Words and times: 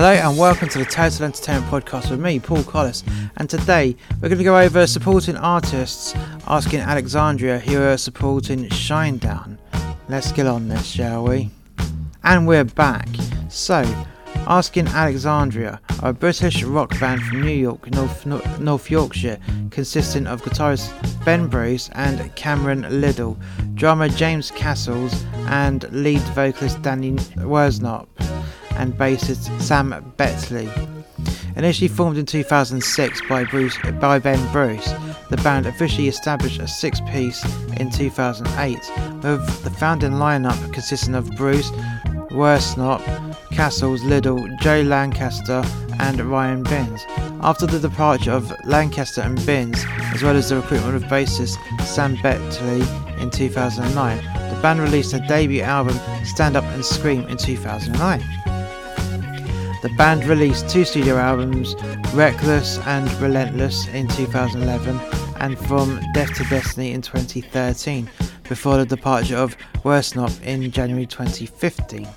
Hello 0.00 0.12
and 0.12 0.38
welcome 0.38 0.68
to 0.68 0.78
the 0.78 0.84
Total 0.84 1.24
Entertainment 1.24 1.66
Podcast 1.72 2.08
with 2.12 2.20
me, 2.20 2.38
Paul 2.38 2.62
Collis. 2.62 3.02
And 3.36 3.50
today 3.50 3.96
we're 4.22 4.28
going 4.28 4.38
to 4.38 4.44
go 4.44 4.56
over 4.56 4.86
supporting 4.86 5.36
artists 5.36 6.14
asking 6.46 6.78
Alexandria 6.78 7.58
who 7.58 7.82
are 7.82 7.96
supporting 7.96 8.66
Shinedown. 8.66 9.58
Let's 10.08 10.30
get 10.30 10.46
on 10.46 10.68
this, 10.68 10.86
shall 10.86 11.24
we? 11.24 11.50
And 12.22 12.46
we're 12.46 12.62
back. 12.62 13.08
So, 13.48 13.82
Asking 14.46 14.86
Alexandria, 14.86 15.80
a 16.00 16.12
British 16.12 16.62
rock 16.62 16.98
band 17.00 17.20
from 17.24 17.42
New 17.42 17.50
York, 17.50 17.90
North, 17.90 18.24
North 18.60 18.88
Yorkshire, 18.88 19.40
consisting 19.72 20.28
of 20.28 20.42
guitarist 20.42 20.92
Ben 21.24 21.48
Bruce 21.48 21.90
and 21.94 22.32
Cameron 22.36 23.00
Liddell, 23.00 23.36
drummer 23.74 24.08
James 24.08 24.52
Cassells, 24.52 25.24
and 25.48 25.90
lead 25.90 26.22
vocalist 26.36 26.80
Danny 26.82 27.14
Worsnop 27.38 28.06
and 28.78 28.94
bassist 28.94 29.60
Sam 29.60 29.90
Bettley. 30.16 30.68
Initially 31.56 31.88
formed 31.88 32.16
in 32.18 32.24
2006 32.24 33.20
by, 33.28 33.44
Bruce, 33.44 33.76
by 34.00 34.18
Ben 34.18 34.52
Bruce, 34.52 34.92
the 35.30 35.36
band 35.38 35.66
officially 35.66 36.08
established 36.08 36.60
a 36.60 36.68
six 36.68 37.00
piece 37.10 37.44
in 37.78 37.90
2008, 37.90 38.78
with 39.22 39.64
the 39.64 39.70
founding 39.70 40.12
lineup 40.12 40.72
consisting 40.72 41.14
of 41.14 41.28
Bruce, 41.32 41.70
Worsnop, 42.30 43.02
Cassells, 43.50 44.04
Liddell, 44.04 44.48
Joe 44.60 44.82
Lancaster, 44.82 45.64
and 45.98 46.20
Ryan 46.20 46.62
Binns. 46.62 47.04
After 47.40 47.66
the 47.66 47.80
departure 47.80 48.30
of 48.30 48.52
Lancaster 48.64 49.20
and 49.20 49.44
Binns, 49.44 49.84
as 50.14 50.22
well 50.22 50.36
as 50.36 50.48
the 50.48 50.56
recruitment 50.56 50.94
of 50.94 51.02
bassist 51.04 51.56
Sam 51.82 52.16
Bettley 52.18 53.20
in 53.20 53.30
2009, 53.30 54.16
the 54.54 54.62
band 54.62 54.80
released 54.80 55.12
their 55.12 55.26
debut 55.26 55.62
album 55.62 55.98
Stand 56.24 56.56
Up 56.56 56.64
and 56.64 56.84
Scream 56.84 57.26
in 57.26 57.36
2009. 57.36 58.47
The 59.80 59.90
band 59.90 60.24
released 60.24 60.68
two 60.68 60.84
studio 60.84 61.16
albums, 61.18 61.76
Reckless 62.12 62.78
and 62.80 63.08
Relentless, 63.20 63.86
in 63.88 64.08
2011, 64.08 64.98
and 65.38 65.56
From 65.56 66.00
Death 66.14 66.34
to 66.34 66.44
Destiny 66.44 66.90
in 66.90 67.00
2013, 67.00 68.10
before 68.48 68.76
the 68.76 68.84
departure 68.84 69.36
of 69.36 69.56
Worsnop 69.84 70.42
in 70.42 70.68
January 70.72 71.06
2015. 71.06 72.08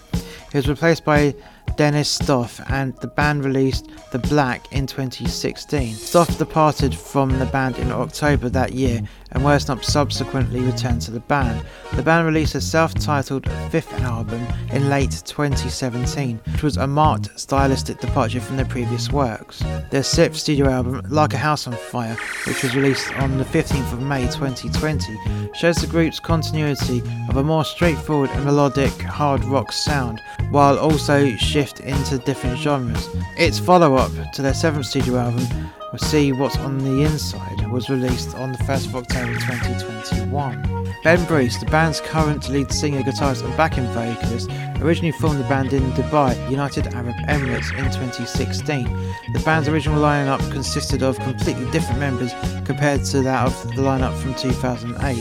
He 0.52 0.58
was 0.58 0.68
replaced 0.68 1.06
by 1.06 1.36
Dennis 1.78 2.10
Stoff, 2.10 2.60
and 2.72 2.96
the 2.98 3.08
band 3.08 3.46
released 3.46 3.90
The 4.12 4.20
Black 4.20 4.72
in 4.72 4.88
2016. 4.88 5.94
Stoff 5.94 6.36
departed 6.40 6.96
from 6.96 7.38
the 7.38 7.46
band 7.46 7.78
in 7.78 7.92
October 7.92 8.50
that 8.50 8.74
year, 8.74 9.02
and 9.32 9.44
Worsnop 9.44 9.84
subsequently 9.84 10.62
returned 10.62 11.02
to 11.04 11.12
the 11.12 11.20
band. 11.22 11.66
The 11.96 12.04
band 12.04 12.26
released 12.26 12.56
a 12.56 12.62
self 12.62 12.94
titled 12.94 13.50
fifth 13.70 13.94
album 14.02 14.46
in 14.72 14.90
late 14.90 15.22
2017, 15.26 16.40
which 16.52 16.64
was 16.64 16.78
a 16.78 16.88
marked 16.88 17.40
stylistic 17.40 18.00
departure 18.00 18.42
from 18.42 18.58
their 18.58 18.66
previous 18.66 19.12
works. 19.12 19.64
Their 19.90 20.04
sixth 20.04 20.42
studio 20.42 20.70
album, 20.70 21.02
Like 21.10 21.34
a 21.34 21.38
House 21.38 21.68
on 21.68 21.74
Fire, 21.74 22.18
which 22.48 22.64
was 22.64 22.76
released 22.76 23.14
on 23.18 23.38
the 23.38 23.46
15th 23.46 23.94
of 23.94 24.02
May 24.02 24.24
2020, 24.24 25.18
shows 25.54 25.78
the 25.78 25.88
group's 25.88 26.20
continuity 26.20 27.02
of 27.30 27.38
a 27.38 27.44
more 27.44 27.66
straightforward 27.66 28.30
and 28.32 28.46
melodic 28.46 28.92
hard 29.02 29.44
rock 29.46 29.72
sound, 29.72 30.22
while 30.50 30.78
also 30.78 31.30
shift 31.36 31.80
into 31.82 32.18
different 32.20 32.58
genres. 32.58 33.10
Its 33.38 33.60
follow 33.60 33.96
up 33.96 34.12
to 34.34 34.42
their 34.42 34.54
seventh 34.54 34.86
studio 34.86 35.18
album, 35.18 35.46
We'll 35.92 36.00
See 36.00 36.32
What's 36.32 36.58
on 36.58 36.78
the 36.78 37.04
Inside, 37.04 37.51
was 37.72 37.90
released 37.90 38.36
on 38.36 38.52
the 38.52 38.58
1st 38.60 38.88
of 38.88 38.96
October 38.98 39.34
2021. 39.34 40.94
Ben 41.04 41.26
Bruce, 41.26 41.58
the 41.58 41.66
band's 41.68 42.02
current 42.02 42.50
lead 42.50 42.72
singer, 42.72 43.02
guitarist, 43.02 43.44
and 43.44 43.56
backing 43.56 43.86
vocalist, 43.88 44.50
originally 44.82 45.12
formed 45.14 45.40
the 45.40 45.48
band 45.48 45.72
in 45.74 45.82
Dubai, 45.94 46.36
United 46.50 46.88
Arab 46.94 47.16
Emirates, 47.28 47.72
in 47.78 47.86
2016. 47.86 48.86
The 49.34 49.42
band's 49.46 49.70
original 49.70 50.02
lineup 50.02 50.40
consisted 50.52 51.02
of 51.02 51.18
completely 51.20 51.70
different 51.72 52.00
members 52.00 52.34
compared 52.66 53.06
to 53.06 53.22
that 53.22 53.48
of 53.48 53.68
the 53.76 53.82
lineup 53.82 54.16
from 54.22 54.36
2008, 54.36 55.18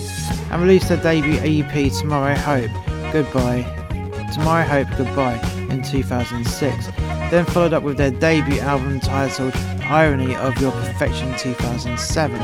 and 0.50 0.62
released 0.62 0.88
their 0.88 0.98
debut 0.98 1.38
EP 1.42 1.92
Tomorrow 1.92 2.34
Hope 2.34 2.70
Goodbye. 3.12 3.62
Tomorrow 4.34 4.64
Hope 4.64 4.88
Goodbye 4.97 5.41
in 5.70 5.82
2006, 5.82 6.86
then 7.30 7.44
followed 7.47 7.72
up 7.72 7.82
with 7.82 7.97
their 7.97 8.10
debut 8.10 8.60
album 8.60 9.00
titled 9.00 9.54
Irony 9.90 10.36
of 10.36 10.56
Your 10.60 10.70
Perfection 10.70 11.36
2007. 11.36 12.40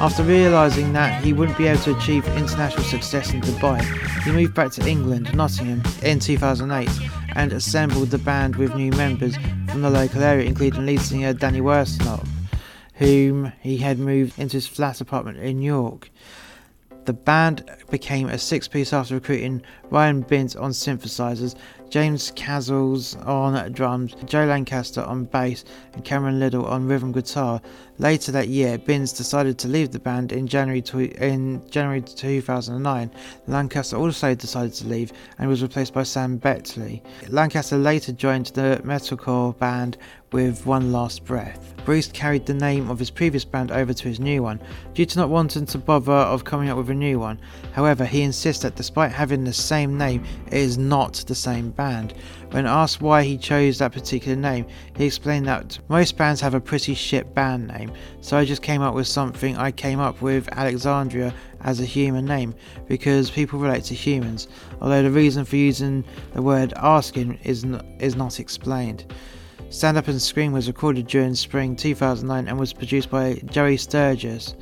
After 0.00 0.24
realising 0.24 0.92
that 0.94 1.22
he 1.22 1.32
wouldn't 1.32 1.56
be 1.56 1.68
able 1.68 1.80
to 1.82 1.96
achieve 1.96 2.26
international 2.36 2.82
success 2.82 3.32
in 3.32 3.40
Dubai, 3.40 3.80
he 4.24 4.32
moved 4.32 4.54
back 4.54 4.72
to 4.72 4.84
England, 4.88 5.32
Nottingham, 5.32 5.80
in 6.02 6.18
2008 6.18 6.88
and 7.36 7.52
assembled 7.52 8.10
the 8.10 8.18
band 8.18 8.56
with 8.56 8.74
new 8.74 8.90
members 8.92 9.36
from 9.68 9.82
the 9.82 9.90
local 9.90 10.24
area, 10.24 10.44
including 10.44 10.86
lead 10.86 11.00
singer 11.00 11.32
Danny 11.32 11.60
Worsnop, 11.60 12.26
whom 12.94 13.52
he 13.60 13.76
had 13.76 14.00
moved 14.00 14.36
into 14.36 14.56
his 14.56 14.66
flat 14.66 15.00
apartment 15.00 15.38
in 15.38 15.62
York. 15.62 16.10
The 17.04 17.12
band 17.12 17.64
became 17.90 18.28
a 18.28 18.38
six 18.38 18.66
piece 18.66 18.92
after 18.92 19.14
recruiting 19.14 19.62
Ryan 19.90 20.22
Binns 20.22 20.56
on 20.56 20.70
synthesizers, 20.70 21.54
James 21.90 22.32
Cassells 22.32 23.16
on 23.26 23.72
drums, 23.72 24.14
Joe 24.26 24.44
Lancaster 24.44 25.02
on 25.02 25.24
bass, 25.24 25.64
and 25.94 26.04
Cameron 26.04 26.38
Liddell 26.38 26.66
on 26.66 26.86
rhythm 26.86 27.12
guitar. 27.12 27.62
Later 27.98 28.30
that 28.32 28.48
year, 28.48 28.78
Binns 28.78 29.12
decided 29.12 29.58
to 29.58 29.68
leave 29.68 29.90
the 29.90 29.98
band 29.98 30.32
in 30.32 30.46
January 30.46 30.82
in 31.20 31.62
January 31.70 32.02
2009. 32.02 33.10
Lancaster 33.46 33.96
also 33.96 34.34
decided 34.34 34.74
to 34.74 34.86
leave 34.86 35.12
and 35.38 35.48
was 35.48 35.62
replaced 35.62 35.94
by 35.94 36.02
Sam 36.02 36.38
Bettley. 36.38 37.02
Lancaster 37.28 37.78
later 37.78 38.12
joined 38.12 38.46
the 38.46 38.80
metalcore 38.84 39.56
band 39.58 39.96
with 40.32 40.66
One 40.66 40.92
Last 40.92 41.24
Breath. 41.24 41.74
Bruce 41.84 42.08
carried 42.08 42.44
the 42.44 42.52
name 42.52 42.90
of 42.90 42.98
his 42.98 43.10
previous 43.10 43.46
band 43.46 43.70
over 43.70 43.94
to 43.94 44.08
his 44.08 44.20
new 44.20 44.42
one, 44.42 44.60
due 44.92 45.06
to 45.06 45.18
not 45.18 45.30
wanting 45.30 45.64
to 45.64 45.78
bother 45.78 46.12
of 46.12 46.44
coming 46.44 46.68
up 46.68 46.76
with 46.76 46.90
a 46.90 46.94
new 46.94 47.18
one. 47.18 47.40
However, 47.72 48.04
he 48.04 48.20
insists 48.22 48.62
that 48.62 48.76
despite 48.76 49.10
having 49.10 49.44
the 49.44 49.54
same 49.54 49.77
name, 49.86 50.24
it 50.46 50.54
is 50.54 50.76
not 50.76 51.14
the 51.26 51.34
same 51.34 51.70
band. 51.70 52.14
When 52.50 52.66
asked 52.66 53.00
why 53.00 53.22
he 53.22 53.38
chose 53.38 53.78
that 53.78 53.92
particular 53.92 54.36
name, 54.36 54.66
he 54.96 55.04
explained 55.04 55.46
that 55.46 55.78
most 55.88 56.16
bands 56.16 56.40
have 56.40 56.54
a 56.54 56.60
pretty 56.60 56.94
shit 56.94 57.34
band 57.34 57.68
name, 57.68 57.92
so 58.20 58.36
I 58.36 58.44
just 58.44 58.62
came 58.62 58.82
up 58.82 58.94
with 58.94 59.06
something 59.06 59.56
I 59.56 59.70
came 59.70 60.00
up 60.00 60.20
with 60.20 60.48
Alexandria 60.52 61.32
as 61.60 61.80
a 61.80 61.84
human 61.84 62.24
name 62.24 62.54
because 62.86 63.30
people 63.30 63.58
relate 63.58 63.84
to 63.84 63.94
humans, 63.94 64.48
although 64.80 65.02
the 65.02 65.10
reason 65.10 65.44
for 65.44 65.56
using 65.56 66.04
the 66.34 66.42
word 66.42 66.72
asking 66.76 67.38
is 67.44 67.64
not, 67.64 67.84
is 67.98 68.16
not 68.16 68.40
explained. 68.40 69.04
Stand 69.70 69.98
Up 69.98 70.08
and 70.08 70.20
Scream 70.20 70.52
was 70.52 70.66
recorded 70.66 71.06
during 71.06 71.34
spring 71.34 71.76
2009 71.76 72.48
and 72.48 72.58
was 72.58 72.72
produced 72.72 73.10
by 73.10 73.34
Joey 73.44 73.76
Sturgis. 73.76 74.54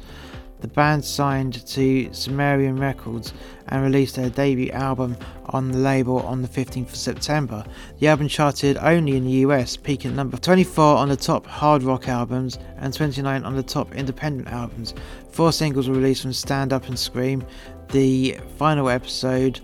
The 0.61 0.69
band 0.69 1.05
signed 1.05 1.67
to 1.67 2.12
Sumerian 2.12 2.78
Records 2.78 3.34
and 3.69 3.83
released 3.83 4.17
their 4.17 4.31
debut 4.31 4.71
album 4.71 5.17
on 5.47 5.71
the 5.71 5.78
label 5.78 6.21
on 6.21 6.41
the 6.41 6.49
15th 6.49 6.91
of 6.91 6.97
September. 6.97 7.65
The 7.99 8.09
album 8.09 8.28
charted 8.28 8.78
only 8.78 9.17
in 9.17 9.25
the 9.25 9.33
US, 9.47 9.77
peaking 9.77 10.12
at 10.12 10.17
number 10.17 10.39
24 10.39 10.97
on 10.97 11.09
the 11.09 11.17
top 11.17 11.47
hard 11.47 11.83
rock 11.83 12.09
albums 12.09 12.59
and 12.78 12.93
29 12.93 13.44
on 13.44 13.55
the 13.55 13.62
top 13.62 13.94
independent 13.94 14.49
albums. 14.49 14.94
Four 15.31 15.53
singles 15.53 15.89
were 15.89 15.94
released 15.94 16.22
from 16.22 16.33
Stand 16.33 16.73
Up 16.73 16.88
and 16.88 16.99
Scream. 16.99 17.44
The 17.93 18.38
final 18.56 18.88
episode, 18.88 19.61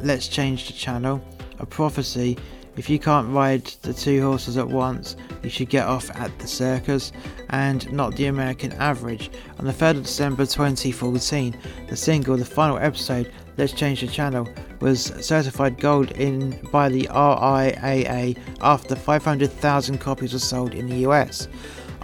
Let's 0.00 0.28
Change 0.28 0.66
the 0.66 0.72
Channel, 0.72 1.22
A 1.58 1.66
Prophecy, 1.66 2.38
if 2.76 2.90
you 2.90 2.98
can't 2.98 3.28
ride 3.28 3.64
the 3.82 3.94
two 3.94 4.22
horses 4.22 4.56
at 4.56 4.68
once, 4.68 5.16
you 5.42 5.50
should 5.50 5.68
get 5.68 5.86
off 5.86 6.10
at 6.10 6.38
the 6.38 6.46
circus, 6.46 7.12
and 7.50 7.90
not 7.92 8.14
the 8.16 8.26
American 8.26 8.72
average. 8.72 9.30
On 9.58 9.64
the 9.64 9.72
3rd 9.72 9.98
of 9.98 10.02
December 10.02 10.44
2014, 10.44 11.56
the 11.88 11.96
single, 11.96 12.36
the 12.36 12.44
final 12.44 12.78
episode, 12.78 13.32
Let's 13.56 13.72
Change 13.72 14.02
the 14.02 14.06
Channel, 14.06 14.48
was 14.80 15.04
certified 15.24 15.80
gold 15.80 16.10
in 16.12 16.60
by 16.70 16.88
the 16.88 17.08
RIAA 17.10 18.38
after 18.60 18.94
500,000 18.94 19.98
copies 19.98 20.32
were 20.32 20.38
sold 20.38 20.74
in 20.74 20.88
the 20.88 21.08
US. 21.08 21.48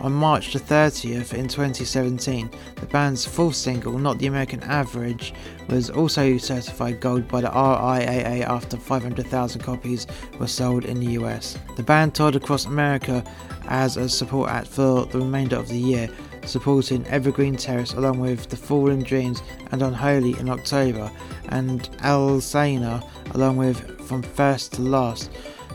On 0.02 0.12
March 0.12 0.52
the 0.52 0.58
30th 0.58 1.32
in 1.32 1.46
2017, 1.46 2.50
the 2.74 2.86
band's 2.86 3.24
full 3.24 3.52
single, 3.52 3.96
Not 3.96 4.18
the 4.18 4.26
American 4.26 4.60
Average, 4.64 5.32
was 5.68 5.90
also 5.90 6.36
certified 6.38 7.00
gold 7.00 7.28
by 7.28 7.42
the 7.42 7.48
RIAA 7.50 8.42
after 8.42 8.76
500,000 8.76 9.60
copies 9.60 10.08
were 10.40 10.48
sold 10.48 10.86
in 10.86 10.98
the 10.98 11.12
US. 11.12 11.56
The 11.76 11.84
band 11.84 12.16
toured 12.16 12.34
across 12.34 12.66
America 12.66 13.22
as 13.68 13.96
a 13.96 14.08
support 14.08 14.50
act 14.50 14.66
for 14.66 15.06
the 15.06 15.20
remainder 15.20 15.54
of 15.54 15.68
the 15.68 15.78
year, 15.78 16.08
supporting 16.46 17.06
Evergreen 17.06 17.54
Terrace 17.54 17.92
along 17.92 18.18
with 18.18 18.48
The 18.48 18.56
Fallen 18.56 19.04
Dreams 19.04 19.40
and 19.70 19.82
Unholy 19.82 20.36
in 20.40 20.48
October, 20.48 21.12
and 21.50 21.82
Alesana 21.98 23.08
along 23.36 23.56
with 23.56 24.00
From 24.08 24.22
First 24.22 24.72
to 24.72 24.82
Last. 24.82 25.30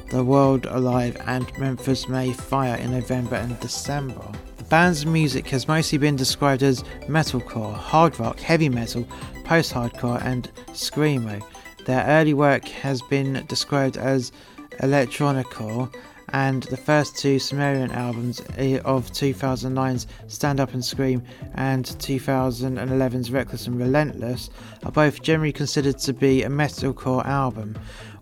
The 0.09 0.23
Word 0.23 0.65
Alive 0.67 1.17
and 1.27 1.51
Memphis 1.59 2.07
May 2.07 2.31
Fire 2.31 2.77
in 2.77 2.91
November 2.91 3.35
and 3.35 3.59
December. 3.59 4.25
The 4.55 4.63
band's 4.63 5.05
music 5.05 5.47
has 5.49 5.67
mostly 5.67 5.97
been 5.97 6.15
described 6.15 6.63
as 6.63 6.83
metalcore, 7.09 7.73
hard 7.73 8.17
rock, 8.17 8.39
heavy 8.39 8.69
metal, 8.69 9.05
post 9.43 9.73
hardcore, 9.73 10.23
and 10.23 10.49
screamo. 10.69 11.43
Their 11.85 12.05
early 12.05 12.33
work 12.33 12.69
has 12.69 13.01
been 13.01 13.45
described 13.47 13.97
as 13.97 14.31
electronicore 14.79 15.93
and 16.29 16.63
the 16.63 16.77
first 16.77 17.17
two 17.17 17.39
Sumerian 17.39 17.91
albums 17.91 18.41
eh, 18.57 18.79
of 18.79 19.11
2009's 19.11 20.07
Stand 20.27 20.59
Up 20.59 20.73
and 20.73 20.83
Scream 20.83 21.23
and 21.55 21.85
2011's 21.85 23.31
Reckless 23.31 23.67
and 23.67 23.79
Relentless 23.79 24.49
are 24.83 24.91
both 24.91 25.21
generally 25.21 25.53
considered 25.53 25.97
to 25.99 26.13
be 26.13 26.43
a 26.43 26.49
metalcore 26.49 27.25
album, 27.25 27.77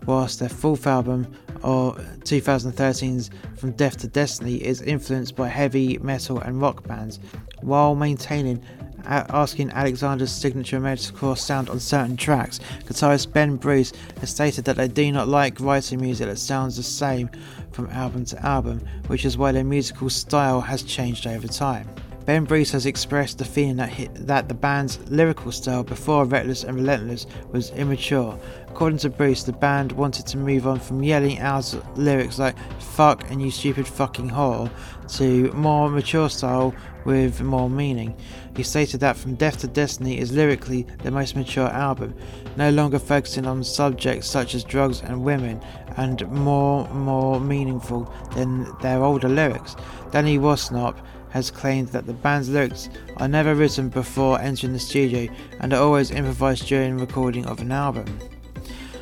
whilst 0.05 0.39
their 0.39 0.49
fourth 0.49 0.85
album 0.85 1.27
of 1.63 1.97
2013's 2.19 3.31
From 3.57 3.71
Death 3.71 3.97
to 3.97 4.07
Destiny 4.07 4.63
is 4.63 4.81
influenced 4.81 5.35
by 5.35 5.47
heavy 5.47 5.97
metal 5.97 6.39
and 6.39 6.61
rock 6.61 6.87
bands, 6.87 7.19
while 7.61 7.95
maintaining 7.95 8.63
asking 9.05 9.71
Alexandria's 9.71 10.31
signature 10.31 10.79
metalcore 10.79 11.37
sound 11.37 11.69
on 11.69 11.79
certain 11.79 12.17
tracks. 12.17 12.59
Guitarist 12.85 13.31
Ben 13.31 13.55
Bruce 13.55 13.93
has 14.19 14.29
stated 14.29 14.65
that 14.65 14.77
they 14.77 14.87
do 14.87 15.11
not 15.11 15.27
like 15.27 15.59
writing 15.59 16.01
music 16.01 16.27
that 16.27 16.37
sounds 16.37 16.77
the 16.77 16.83
same 16.83 17.29
from 17.71 17.89
album 17.91 18.25
to 18.25 18.45
album, 18.45 18.81
which 19.07 19.25
is 19.25 19.37
why 19.37 19.51
their 19.51 19.63
musical 19.63 20.09
style 20.09 20.61
has 20.61 20.83
changed 20.83 21.27
over 21.27 21.47
time. 21.47 21.87
Ben 22.25 22.43
Bruce 22.43 22.71
has 22.71 22.87
expressed 22.87 23.37
the 23.37 23.45
feeling 23.45 23.75
that, 23.75 23.89
he, 23.89 24.07
that 24.15 24.47
the 24.47 24.55
band's 24.55 24.99
lyrical 25.11 25.51
style 25.51 25.83
before 25.83 26.25
Reckless 26.25 26.63
and 26.63 26.75
Relentless 26.75 27.27
was 27.51 27.69
immature. 27.71 28.39
According 28.67 28.97
to 28.99 29.11
Bruce, 29.11 29.43
the 29.43 29.53
band 29.53 29.91
wanted 29.91 30.25
to 30.27 30.37
move 30.37 30.65
on 30.65 30.79
from 30.79 31.03
yelling 31.03 31.37
out 31.37 31.75
lyrics 31.95 32.39
like 32.39 32.57
fuck 32.81 33.29
and 33.29 33.43
you 33.43 33.51
stupid 33.51 33.87
fucking 33.87 34.31
whore 34.31 34.71
to 35.17 35.51
more 35.53 35.87
mature 35.87 36.27
style 36.27 36.73
with 37.05 37.41
more 37.41 37.69
meaning. 37.69 38.17
He 38.57 38.63
stated 38.63 39.01
that 39.01 39.17
From 39.17 39.35
Death 39.35 39.59
to 39.59 39.67
Destiny 39.67 40.17
is 40.17 40.31
lyrically 40.31 40.87
the 41.03 41.11
most 41.11 41.35
mature 41.35 41.67
album, 41.67 42.15
no 42.57 42.71
longer 42.71 42.97
focusing 42.97 43.45
on 43.45 43.63
subjects 43.63 44.27
such 44.27 44.55
as 44.55 44.63
drugs 44.63 45.01
and 45.01 45.23
women, 45.23 45.61
and 45.97 46.27
more 46.31 46.89
more 46.89 47.39
meaningful 47.39 48.11
than 48.33 48.65
their 48.81 49.03
older 49.03 49.29
lyrics. 49.29 49.75
Danny 50.11 50.39
Worsnop 50.39 50.97
has 51.35 51.51
claimed 51.51 51.89
that 51.89 52.05
the 52.05 52.13
band's 52.13 52.47
lyrics 52.47 52.87
are 53.17 53.27
never 53.27 53.55
written 53.55 53.89
before 53.89 54.39
entering 54.39 54.71
the 54.71 54.79
studio 54.79 55.29
and 55.59 55.73
are 55.73 55.83
always 55.83 56.09
improvised 56.09 56.65
during 56.65 56.97
recording 56.97 57.45
of 57.45 57.59
an 57.59 57.73
album. 57.73 58.05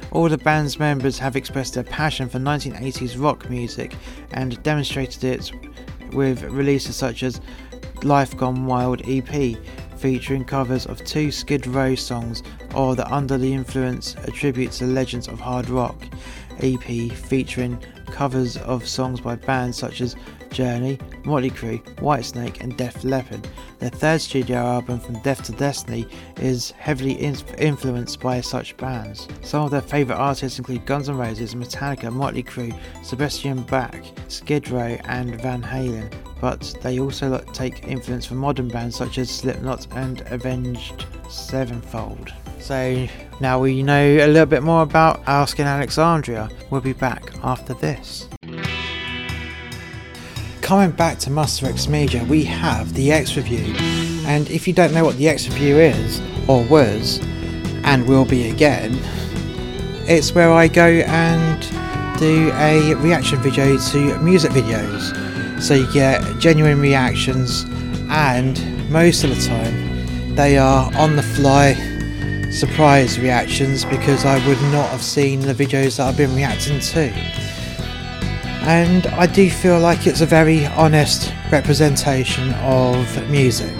All 0.10 0.28
the 0.28 0.40
band's 0.40 0.80
members 0.80 1.20
have 1.20 1.36
expressed 1.36 1.76
their 1.76 1.84
passion 1.84 2.28
for 2.28 2.40
1980s 2.40 3.22
rock 3.22 3.48
music 3.52 3.96
and 4.32 4.62
demonstrated 4.64 5.24
it 5.24 5.52
with 6.12 6.42
releases 6.46 6.96
such 6.96 7.22
as 7.22 7.40
Life 8.02 8.36
Gone 8.36 8.66
Wild 8.66 9.04
EP, 9.08 9.56
featuring 9.98 10.44
covers 10.44 10.88
of 10.88 11.06
two 11.06 11.32
Skid 11.32 11.68
Row 11.68 11.94
songs, 11.94 12.42
or 12.74 12.96
the 12.96 13.08
Under 13.14 13.38
the 13.38 13.54
Influence, 13.54 14.16
a 14.24 14.32
tribute 14.32 14.72
to 14.72 14.86
legends 14.86 15.28
of 15.28 15.40
hard 15.40 15.70
rock 15.70 16.04
EP, 16.62 17.12
featuring 17.12 17.78
covers 18.14 18.58
of 18.58 18.88
songs 18.88 19.20
by 19.20 19.36
bands 19.36 19.78
such 19.78 20.00
as 20.00 20.16
Journey, 20.52 21.00
Motley 21.26 21.50
Crue, 21.50 21.84
Whitesnake, 21.96 22.62
and 22.62 22.78
Def 22.78 23.04
Leppard. 23.04 23.48
Their 23.80 23.90
third 23.90 24.22
studio 24.22 24.58
album, 24.58 25.00
From 25.00 25.20
Death 25.22 25.44
to 25.46 25.52
Destiny, 25.52 26.06
is 26.38 26.72
heavily 26.72 27.14
influenced 27.14 28.20
by 28.20 28.40
such 28.40 28.78
bands. 28.78 29.28
Some 29.42 29.66
of 29.66 29.72
their 29.72 29.82
favourite 29.82 30.20
artists 30.20 30.60
include 30.60 30.86
Guns 30.86 31.10
N' 31.10 31.18
Roses, 31.18 31.56
Metallica, 31.56 32.14
Motley 32.14 32.44
Crue, 32.44 32.78
Sebastian 33.04 33.64
Bach, 33.64 34.02
Skid 34.28 34.70
Row, 34.70 34.98
and 35.06 35.42
Van 35.42 35.64
Halen, 35.64 36.14
but 36.40 36.76
they 36.82 37.00
also 37.00 37.40
take 37.52 37.88
influence 37.88 38.26
from 38.26 38.38
modern 38.38 38.68
bands 38.68 38.96
such 38.96 39.18
as 39.18 39.32
Slipknot 39.32 39.88
and 39.96 40.22
Avenged 40.28 41.08
Sevenfold. 41.30 42.32
So 42.64 43.10
now 43.42 43.60
we 43.60 43.84
know 43.84 44.02
a 44.02 44.26
little 44.26 44.46
bit 44.46 44.64
more 44.64 44.84
about 44.84 45.22
Asking 45.28 45.66
Alexandria. 45.66 46.50
We'll 46.70 46.80
be 46.80 46.94
back 46.94 47.22
after 47.44 47.74
this. 47.74 48.30
Coming 50.62 50.92
back 50.92 51.20
to 51.20 51.30
Muster 51.30 51.66
X 51.66 51.90
Media, 51.90 52.24
we 52.24 52.46
have 52.46 52.94
the 52.94 53.12
X 53.12 53.36
Review. 53.36 53.76
And 54.26 54.50
if 54.50 54.66
you 54.66 54.74
don't 54.74 54.94
know 54.94 55.04
what 55.04 55.18
the 55.18 55.28
X 55.28 55.50
Review 55.50 55.76
is, 55.76 56.22
or 56.48 56.64
was, 56.64 57.20
and 57.84 58.08
will 58.08 58.24
be 58.24 58.50
again, 58.50 58.98
it's 60.08 60.34
where 60.34 60.54
I 60.54 60.70
go 60.70 60.88
and 60.88 62.18
do 62.18 62.50
a 62.54 62.94
reaction 62.94 63.40
video 63.42 63.78
to 63.78 64.18
music 64.20 64.52
videos. 64.52 65.62
So 65.62 65.74
you 65.74 65.92
get 65.92 66.40
genuine 66.40 66.80
reactions, 66.80 67.66
and 68.10 68.90
most 68.90 69.26
of 69.26 69.32
the 69.32 69.42
time, 69.42 70.36
they 70.36 70.58
are 70.58 70.90
on 70.96 71.18
the 71.18 71.24
fly 71.24 71.74
surprise 72.54 73.20
reactions 73.20 73.84
because 73.86 74.26
I 74.26 74.36
would 74.48 74.62
not 74.72 74.90
have 74.90 75.04
seen 75.04 75.40
the 75.40 75.54
videos 75.54 75.98
that 75.98 76.08
I've 76.08 76.18
been 76.18 76.36
reacting 76.36 76.80
to 76.80 77.12
and 78.66 79.08
I 79.08 79.28
do 79.28 79.50
feel 79.50 79.78
like 79.78 80.08
it's 80.08 80.22
a 80.22 80.26
very 80.26 80.66
honest 80.68 81.34
representation 81.52 82.54
of 82.62 83.30
music. 83.30 83.78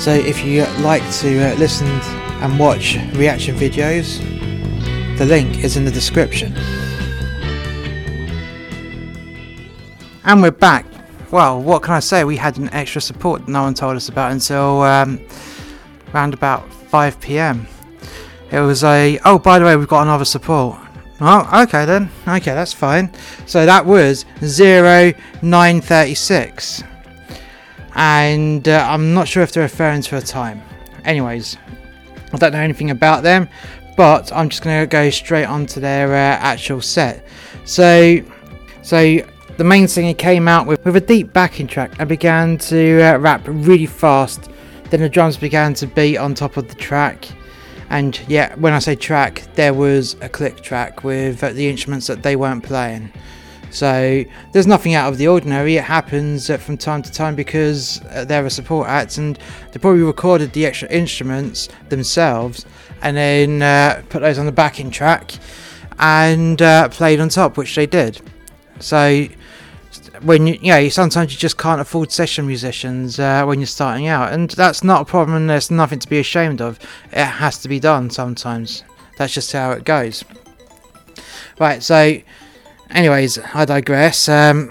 So 0.00 0.10
if 0.10 0.44
you 0.44 0.64
like 0.80 1.08
to 1.18 1.52
uh, 1.52 1.54
listen 1.54 1.86
and 1.86 2.58
watch 2.58 2.96
reaction 3.14 3.54
videos, 3.54 4.18
the 5.18 5.24
link 5.24 5.62
is 5.62 5.76
in 5.76 5.84
the 5.84 5.90
description. 5.92 6.52
And 10.24 10.42
we're 10.42 10.50
back. 10.50 10.84
Well, 11.30 11.62
what 11.62 11.84
can 11.84 11.94
I 11.94 12.00
say? 12.00 12.24
We 12.24 12.38
had 12.38 12.58
an 12.58 12.70
extra 12.70 13.00
support 13.00 13.46
that 13.46 13.52
no 13.52 13.62
one 13.62 13.74
told 13.74 13.94
us 13.94 14.08
about 14.08 14.32
until 14.32 14.82
um, 14.82 15.20
around 16.12 16.34
about 16.34 16.68
5 16.90 17.20
pm. 17.20 17.66
It 18.50 18.60
was 18.60 18.82
a. 18.82 19.20
Oh, 19.24 19.38
by 19.38 19.60
the 19.60 19.64
way, 19.64 19.76
we've 19.76 19.86
got 19.86 20.02
another 20.02 20.24
support. 20.24 20.76
Oh, 21.20 21.62
okay 21.62 21.84
then. 21.84 22.10
Okay, 22.26 22.52
that's 22.52 22.72
fine. 22.72 23.12
So 23.46 23.64
that 23.64 23.86
was 23.86 24.24
0936. 24.40 26.82
And 27.94 28.68
uh, 28.68 28.86
I'm 28.88 29.14
not 29.14 29.28
sure 29.28 29.42
if 29.42 29.52
they're 29.52 29.62
referring 29.62 30.02
to 30.02 30.16
a 30.16 30.20
time. 30.20 30.62
Anyways, 31.04 31.56
I 32.32 32.36
don't 32.38 32.52
know 32.52 32.60
anything 32.60 32.90
about 32.90 33.22
them, 33.22 33.48
but 33.96 34.32
I'm 34.32 34.48
just 34.48 34.62
going 34.62 34.80
to 34.80 34.86
go 34.86 35.10
straight 35.10 35.44
onto 35.44 35.80
their 35.80 36.08
uh, 36.08 36.38
actual 36.40 36.80
set. 36.80 37.26
So, 37.64 38.20
so 38.82 39.18
the 39.58 39.64
main 39.64 39.86
singer 39.86 40.14
came 40.14 40.48
out 40.48 40.66
with, 40.66 40.84
with 40.84 40.96
a 40.96 41.00
deep 41.00 41.32
backing 41.32 41.66
track 41.66 41.92
and 41.98 42.08
began 42.08 42.58
to 42.58 43.02
uh, 43.02 43.18
rap 43.18 43.42
really 43.44 43.86
fast. 43.86 44.49
Then 44.90 45.00
the 45.00 45.08
drums 45.08 45.36
began 45.36 45.74
to 45.74 45.86
beat 45.86 46.18
on 46.18 46.34
top 46.34 46.56
of 46.56 46.68
the 46.68 46.74
track 46.74 47.28
and 47.90 48.20
yeah, 48.28 48.54
when 48.54 48.72
I 48.72 48.78
say 48.78 48.94
track, 48.94 49.42
there 49.56 49.74
was 49.74 50.14
a 50.20 50.28
click 50.28 50.62
track 50.62 51.02
with 51.02 51.42
uh, 51.42 51.52
the 51.52 51.68
instruments 51.68 52.06
that 52.06 52.22
they 52.22 52.36
weren't 52.36 52.62
playing. 52.62 53.12
So 53.70 54.24
there's 54.52 54.66
nothing 54.66 54.94
out 54.94 55.12
of 55.12 55.18
the 55.18 55.26
ordinary. 55.26 55.76
It 55.76 55.84
happens 55.84 56.50
uh, 56.50 56.56
from 56.56 56.76
time 56.76 57.02
to 57.02 57.10
time 57.10 57.34
because 57.34 58.00
uh, 58.10 58.24
they're 58.24 58.46
a 58.46 58.50
support 58.50 58.88
act, 58.88 59.18
and 59.18 59.36
they 59.72 59.80
probably 59.80 60.02
recorded 60.02 60.52
the 60.52 60.66
extra 60.66 60.88
instruments 60.88 61.68
themselves 61.88 62.64
and 63.02 63.16
then 63.16 63.62
uh, 63.62 64.02
put 64.08 64.22
those 64.22 64.38
on 64.38 64.46
the 64.46 64.52
backing 64.52 64.90
track 64.90 65.32
and 65.98 66.62
uh, 66.62 66.88
played 66.90 67.18
on 67.18 67.28
top, 67.28 67.56
which 67.56 67.74
they 67.74 67.86
did. 67.86 68.20
So 68.78 69.26
when 70.22 70.46
you, 70.46 70.54
you 70.54 70.72
know, 70.72 70.88
sometimes 70.88 71.32
you 71.32 71.38
just 71.38 71.58
can't 71.58 71.80
afford 71.80 72.12
session 72.12 72.46
musicians 72.46 73.18
uh, 73.18 73.44
when 73.44 73.58
you're 73.58 73.66
starting 73.66 74.06
out, 74.06 74.32
and 74.32 74.50
that's 74.50 74.84
not 74.84 75.02
a 75.02 75.04
problem. 75.04 75.36
And 75.36 75.50
there's 75.50 75.70
nothing 75.70 75.98
to 75.98 76.08
be 76.08 76.18
ashamed 76.18 76.60
of. 76.60 76.78
It 77.12 77.24
has 77.24 77.58
to 77.62 77.68
be 77.68 77.80
done 77.80 78.10
sometimes. 78.10 78.84
That's 79.16 79.34
just 79.34 79.52
how 79.52 79.72
it 79.72 79.84
goes. 79.84 80.24
Right. 81.58 81.82
So, 81.82 82.16
anyways, 82.90 83.38
I 83.54 83.64
digress. 83.64 84.28
Um, 84.28 84.70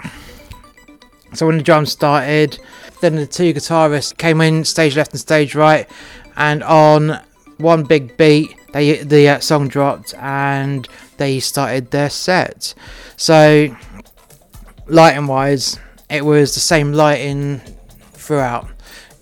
so 1.34 1.46
when 1.46 1.58
the 1.58 1.62
drums 1.62 1.92
started, 1.92 2.58
then 3.00 3.14
the 3.14 3.26
two 3.26 3.54
guitarists 3.54 4.16
came 4.16 4.40
in 4.40 4.64
stage 4.64 4.96
left 4.96 5.12
and 5.12 5.20
stage 5.20 5.54
right, 5.54 5.88
and 6.36 6.62
on 6.62 7.20
one 7.58 7.84
big 7.84 8.16
beat, 8.16 8.54
they 8.72 9.02
the 9.02 9.28
uh, 9.28 9.40
song 9.40 9.68
dropped 9.68 10.14
and 10.14 10.88
they 11.18 11.40
started 11.40 11.90
their 11.90 12.10
set. 12.10 12.74
So 13.16 13.74
lighting 14.90 15.26
wise, 15.26 15.78
it 16.08 16.24
was 16.24 16.54
the 16.54 16.60
same 16.60 16.92
lighting 16.92 17.60
throughout. 18.12 18.68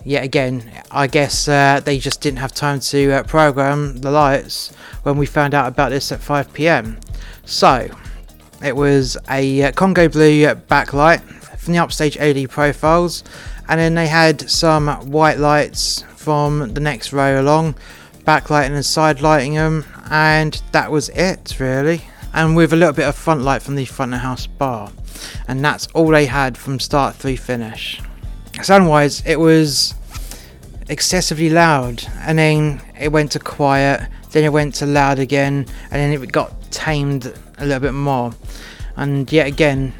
Yet 0.04 0.24
again, 0.24 0.70
I 0.90 1.06
guess 1.06 1.48
uh, 1.48 1.80
they 1.84 1.98
just 1.98 2.20
didn't 2.20 2.38
have 2.38 2.52
time 2.52 2.80
to 2.80 3.12
uh, 3.12 3.22
program 3.24 3.98
the 3.98 4.10
lights 4.10 4.74
when 5.02 5.18
we 5.18 5.26
found 5.26 5.54
out 5.54 5.68
about 5.68 5.90
this 5.90 6.10
at 6.12 6.20
5 6.20 6.52
pm. 6.54 6.98
So, 7.44 7.88
it 8.64 8.74
was 8.74 9.16
a 9.30 9.64
uh, 9.64 9.72
Congo 9.72 10.08
Blue 10.08 10.46
backlight 10.54 11.20
from 11.58 11.74
the 11.74 11.78
upstage 11.80 12.18
LED 12.18 12.48
profiles, 12.48 13.22
and 13.68 13.78
then 13.78 13.94
they 13.94 14.06
had 14.06 14.48
some 14.48 14.88
white 15.10 15.38
lights 15.38 16.02
from 16.16 16.72
the 16.72 16.80
next 16.80 17.12
row 17.12 17.40
along, 17.40 17.74
backlighting 18.24 18.70
and 18.70 18.84
side 18.84 19.20
lighting 19.20 19.54
them, 19.54 19.84
and 20.10 20.62
that 20.72 20.90
was 20.90 21.10
it 21.10 21.60
really. 21.60 22.02
And 22.32 22.56
with 22.56 22.72
a 22.72 22.76
little 22.76 22.94
bit 22.94 23.06
of 23.06 23.14
front 23.14 23.42
light 23.42 23.62
from 23.62 23.74
the 23.74 23.84
front 23.84 24.14
of 24.14 24.20
the 24.20 24.22
house 24.22 24.46
bar 24.46 24.90
and 25.46 25.64
that's 25.64 25.86
all 25.88 26.08
they 26.08 26.26
had 26.26 26.56
from 26.56 26.80
start 26.80 27.16
through 27.16 27.36
finish. 27.36 28.00
Sound 28.62 28.88
wise, 28.88 29.22
it 29.26 29.38
was 29.38 29.94
excessively 30.88 31.50
loud, 31.50 32.04
and 32.20 32.38
then 32.38 32.82
it 32.98 33.12
went 33.12 33.32
to 33.32 33.38
quiet, 33.38 34.08
then 34.32 34.44
it 34.44 34.52
went 34.52 34.74
to 34.76 34.86
loud 34.86 35.18
again, 35.18 35.66
and 35.90 35.92
then 35.92 36.12
it 36.12 36.32
got 36.32 36.70
tamed 36.70 37.32
a 37.58 37.64
little 37.64 37.80
bit 37.80 37.92
more. 37.92 38.32
And 38.96 39.30
yet 39.30 39.46
again, 39.46 39.92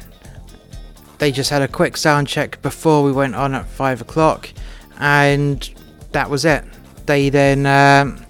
they 1.19 1.31
just 1.31 1.49
had 1.49 1.61
a 1.61 1.67
quick 1.67 1.97
sound 1.97 2.27
check 2.27 2.61
before 2.61 3.03
we 3.03 3.11
went 3.11 3.35
on 3.35 3.53
at 3.53 3.65
five 3.65 4.01
o'clock, 4.01 4.49
and 4.99 5.69
that 6.11 6.29
was 6.29 6.45
it. 6.45 6.63
They 7.05 7.29
then 7.29 7.65
um, 7.65 8.25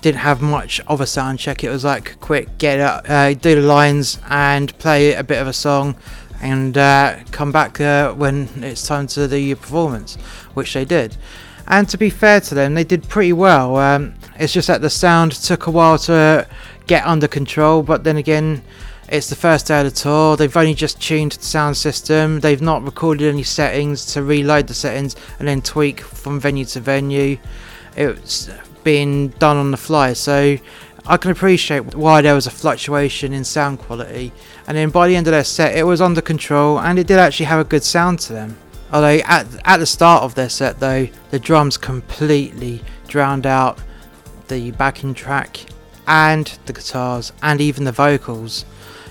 didn't 0.00 0.20
have 0.20 0.40
much 0.40 0.80
of 0.86 1.00
a 1.00 1.06
sound 1.06 1.38
check. 1.38 1.64
It 1.64 1.70
was 1.70 1.84
like 1.84 2.20
quick, 2.20 2.58
get 2.58 2.80
up, 2.80 3.04
uh, 3.08 3.34
do 3.34 3.54
the 3.54 3.66
lines, 3.66 4.18
and 4.28 4.76
play 4.78 5.14
a 5.14 5.24
bit 5.24 5.40
of 5.40 5.46
a 5.46 5.52
song, 5.52 5.96
and 6.46 6.78
uh, 6.78 7.16
come 7.32 7.50
back 7.50 7.80
uh, 7.80 8.12
when 8.12 8.48
it's 8.58 8.86
time 8.86 9.08
to 9.08 9.38
your 9.38 9.56
performance, 9.56 10.14
which 10.54 10.74
they 10.74 10.84
did. 10.84 11.16
And 11.66 11.88
to 11.88 11.98
be 11.98 12.08
fair 12.08 12.40
to 12.42 12.54
them, 12.54 12.74
they 12.74 12.84
did 12.84 13.08
pretty 13.08 13.32
well. 13.32 13.76
Um, 13.76 14.14
it's 14.38 14.52
just 14.52 14.68
that 14.68 14.80
the 14.80 14.90
sound 14.90 15.32
took 15.32 15.66
a 15.66 15.72
while 15.72 15.98
to 15.98 16.46
get 16.86 17.04
under 17.04 17.26
control, 17.26 17.82
but 17.82 18.04
then 18.04 18.16
again, 18.16 18.62
it's 19.08 19.28
the 19.28 19.34
first 19.34 19.66
day 19.66 19.80
of 19.80 19.86
the 19.86 19.90
tour. 19.90 20.36
They've 20.36 20.56
only 20.56 20.74
just 20.74 21.02
tuned 21.02 21.32
the 21.32 21.42
sound 21.44 21.76
system. 21.76 22.38
They've 22.38 22.62
not 22.62 22.84
recorded 22.84 23.26
any 23.26 23.42
settings 23.42 24.06
to 24.14 24.22
reload 24.22 24.68
the 24.68 24.74
settings 24.74 25.16
and 25.40 25.48
then 25.48 25.62
tweak 25.62 26.00
from 26.00 26.38
venue 26.38 26.64
to 26.66 26.80
venue. 26.80 27.38
It's 27.96 28.48
been 28.84 29.30
done 29.40 29.56
on 29.56 29.72
the 29.72 29.76
fly, 29.76 30.12
so 30.12 30.56
I 31.08 31.16
can 31.16 31.30
appreciate 31.30 31.94
why 31.94 32.20
there 32.20 32.34
was 32.34 32.46
a 32.46 32.50
fluctuation 32.50 33.32
in 33.32 33.44
sound 33.44 33.78
quality. 33.78 34.32
And 34.66 34.76
then 34.76 34.90
by 34.90 35.08
the 35.08 35.16
end 35.16 35.26
of 35.26 35.32
their 35.32 35.44
set, 35.44 35.76
it 35.76 35.84
was 35.84 36.00
under 36.00 36.20
control 36.20 36.80
and 36.80 36.98
it 36.98 37.06
did 37.06 37.18
actually 37.18 37.46
have 37.46 37.60
a 37.60 37.68
good 37.68 37.84
sound 37.84 38.18
to 38.20 38.32
them. 38.32 38.56
Although 38.92 39.20
at, 39.24 39.46
at 39.64 39.76
the 39.78 39.86
start 39.86 40.22
of 40.22 40.34
their 40.34 40.48
set, 40.48 40.80
though, 40.80 41.08
the 41.30 41.38
drums 41.38 41.76
completely 41.76 42.82
drowned 43.08 43.46
out 43.46 43.78
the 44.48 44.70
backing 44.72 45.14
track 45.14 45.60
and 46.06 46.58
the 46.66 46.72
guitars 46.72 47.32
and 47.42 47.60
even 47.60 47.84
the 47.84 47.92
vocals 47.92 48.64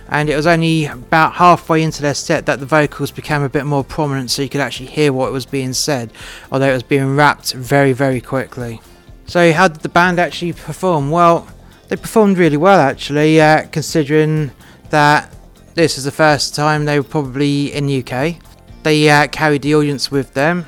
and 0.08 0.30
it 0.30 0.36
was 0.36 0.46
only 0.46 0.86
about 0.86 1.34
halfway 1.34 1.82
into 1.82 2.02
their 2.02 2.14
set 2.14 2.46
that 2.46 2.60
the 2.60 2.66
vocals 2.66 3.12
became 3.12 3.42
a 3.42 3.50
bit 3.50 3.66
more 3.66 3.84
prominent 3.84 4.30
so 4.30 4.42
you 4.42 4.50
could 4.50 4.62
actually 4.62 4.88
hear 4.88 5.12
what 5.12 5.32
was 5.32 5.46
being 5.46 5.74
said, 5.74 6.12
although 6.52 6.70
it 6.70 6.74
was 6.74 6.84
being 6.84 7.16
rapped 7.16 7.54
very, 7.54 7.92
very 7.92 8.22
quickly. 8.22 8.82
So, 9.26 9.52
how 9.52 9.68
did 9.68 9.82
the 9.82 9.90
band 9.90 10.20
actually 10.20 10.54
perform? 10.54 11.10
Well, 11.10 11.48
they 11.88 11.96
performed 11.96 12.38
really 12.38 12.58
well 12.58 12.80
actually, 12.80 13.40
uh, 13.40 13.68
considering 13.72 14.52
that 14.90 15.34
this 15.76 15.98
is 15.98 16.04
the 16.04 16.12
first 16.12 16.56
time 16.56 16.86
they 16.86 17.00
were 17.00 17.08
probably 17.08 17.74
in 17.74 17.88
the 17.88 18.04
UK. 18.04 18.38
They 18.84 19.10
uh, 19.10 19.28
carried 19.28 19.62
the 19.62 19.76
audience 19.76 20.12
with 20.12 20.34
them. 20.34 20.66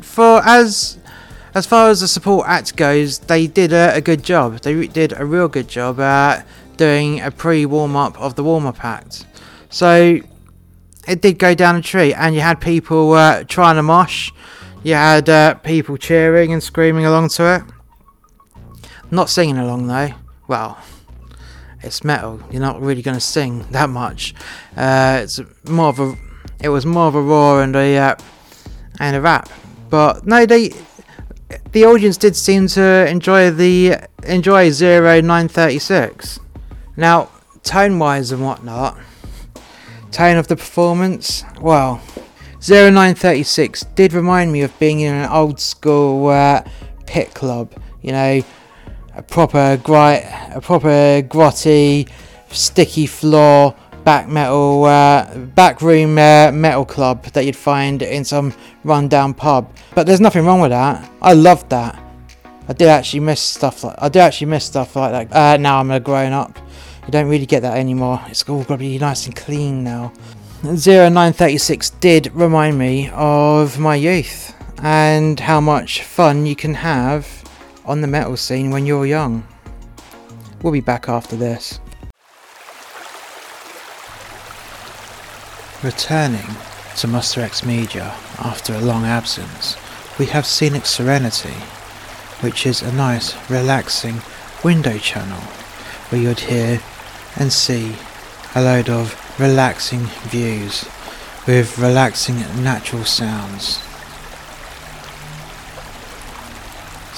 For 0.00 0.42
as 0.44 0.98
as 1.54 1.66
far 1.66 1.88
as 1.88 2.00
the 2.00 2.08
support 2.08 2.48
act 2.48 2.74
goes, 2.76 3.20
they 3.20 3.46
did 3.46 3.72
a, 3.72 3.94
a 3.94 4.00
good 4.00 4.24
job. 4.24 4.58
They 4.60 4.88
did 4.88 5.12
a 5.12 5.24
real 5.24 5.48
good 5.48 5.68
job. 5.68 6.00
Uh, 6.00 6.42
doing 6.76 7.20
a 7.20 7.30
pre 7.30 7.66
warm 7.66 7.96
up 7.96 8.18
of 8.20 8.34
the 8.34 8.44
warm 8.44 8.66
up 8.66 8.84
act. 8.84 9.26
So 9.70 10.18
it 11.06 11.20
did 11.20 11.38
go 11.38 11.54
down 11.54 11.76
a 11.76 11.82
tree, 11.82 12.14
and 12.14 12.34
you 12.34 12.40
had 12.40 12.60
people 12.60 13.12
uh, 13.12 13.44
trying 13.44 13.76
to 13.76 13.82
mosh, 13.82 14.30
you 14.82 14.94
had 14.94 15.28
uh, 15.28 15.54
people 15.54 15.96
cheering 15.96 16.52
and 16.52 16.62
screaming 16.62 17.06
along 17.06 17.28
to 17.30 17.56
it. 17.56 17.62
Not 19.10 19.30
singing 19.30 19.58
along 19.58 19.86
though. 19.86 20.10
Well, 20.48 20.78
it's 21.80 22.04
metal. 22.04 22.40
You're 22.50 22.60
not 22.60 22.80
really 22.80 23.02
going 23.02 23.16
to 23.16 23.20
sing 23.20 23.66
that 23.70 23.90
much. 23.90 24.34
Uh, 24.76 25.20
it's 25.22 25.40
more 25.68 25.88
of 25.88 26.00
a. 26.00 26.14
It 26.62 26.68
was 26.68 26.86
more 26.86 27.06
of 27.06 27.14
a 27.14 27.22
roar 27.22 27.62
and 27.62 27.76
a 27.76 27.96
uh, 27.96 28.16
and 28.98 29.16
a 29.16 29.20
rap. 29.20 29.48
But 29.90 30.26
no, 30.26 30.46
they 30.46 30.72
the 31.72 31.84
audience 31.84 32.16
did 32.16 32.36
seem 32.36 32.66
to 32.68 33.08
enjoy 33.08 33.50
the 33.50 33.96
enjoy 34.24 34.70
zero 34.70 35.20
nine 35.20 35.48
thirty 35.48 35.78
six. 35.78 36.40
Now, 36.96 37.30
tone 37.62 37.98
wise 37.98 38.30
and 38.32 38.42
whatnot, 38.42 38.98
tone 40.10 40.36
of 40.36 40.46
the 40.46 40.56
performance, 40.56 41.44
well, 41.60 42.00
0936 42.60 43.82
did 43.94 44.12
remind 44.12 44.52
me 44.52 44.62
of 44.62 44.78
being 44.78 45.00
in 45.00 45.12
an 45.12 45.28
old 45.28 45.60
school 45.60 46.28
uh, 46.28 46.62
pit 47.06 47.34
club, 47.34 47.72
you 48.00 48.12
know, 48.12 48.42
a 49.16 49.22
proper 49.22 49.76
gri- 49.82 50.24
a 50.54 50.60
proper 50.60 51.22
grotty, 51.22 52.08
sticky 52.50 53.06
floor, 53.06 53.74
back 54.04 54.28
metal, 54.28 54.84
uh, 54.84 55.36
back 55.36 55.80
room 55.80 56.18
uh, 56.18 56.50
metal 56.52 56.84
club 56.84 57.24
that 57.26 57.44
you'd 57.44 57.56
find 57.56 58.02
in 58.02 58.24
some 58.24 58.52
rundown 58.84 59.34
pub. 59.34 59.74
But 59.94 60.06
there's 60.06 60.20
nothing 60.20 60.44
wrong 60.44 60.60
with 60.60 60.70
that. 60.70 61.10
I 61.22 61.32
loved 61.32 61.70
that. 61.70 62.00
I 62.68 62.72
did 62.72 62.88
actually 62.88 63.20
miss 63.20 63.40
stuff 63.40 63.84
like 63.84 63.96
I 63.98 64.08
did 64.08 64.20
actually 64.20 64.46
miss 64.48 64.64
stuff 64.64 64.96
like 64.96 65.30
that. 65.30 65.36
Uh, 65.36 65.56
now 65.58 65.80
I'm 65.80 65.90
a 65.90 66.00
grown 66.00 66.32
up. 66.32 66.58
You 67.06 67.10
don't 67.10 67.28
really 67.28 67.46
get 67.46 67.60
that 67.60 67.76
anymore. 67.76 68.20
It's 68.28 68.48
all 68.48 68.64
got 68.64 68.74
to 68.74 68.78
be 68.78 68.98
nice 68.98 69.26
and 69.26 69.36
clean 69.36 69.84
now. 69.84 70.12
0936 70.62 71.90
did 71.90 72.30
remind 72.32 72.78
me 72.78 73.10
of 73.12 73.78
my 73.78 73.94
youth 73.94 74.54
and 74.82 75.38
how 75.38 75.60
much 75.60 76.02
fun 76.02 76.46
you 76.46 76.56
can 76.56 76.72
have 76.72 77.44
on 77.84 78.00
the 78.00 78.06
metal 78.06 78.36
scene 78.36 78.70
when 78.70 78.86
you're 78.86 79.06
young. 79.06 79.46
We'll 80.62 80.72
be 80.72 80.80
back 80.80 81.08
after 81.08 81.36
this. 81.36 81.80
Returning 85.82 86.46
to 86.96 87.06
Muster 87.06 87.42
X 87.42 87.64
Media 87.64 88.14
after 88.38 88.72
a 88.74 88.80
long 88.80 89.04
absence, 89.04 89.76
we 90.18 90.26
have 90.26 90.46
Scenic 90.46 90.86
Serenity, 90.86 91.54
which 92.40 92.66
is 92.66 92.80
a 92.80 92.92
nice, 92.92 93.34
relaxing 93.50 94.22
window 94.62 94.96
channel 94.96 95.40
where 96.08 96.22
you'd 96.22 96.40
hear 96.40 96.80
and 97.36 97.52
see 97.52 97.96
a 98.54 98.62
load 98.62 98.88
of 98.88 99.20
relaxing 99.38 100.06
views 100.30 100.88
with 101.46 101.76
relaxing 101.78 102.38
natural 102.62 103.04
sounds. 103.04 103.82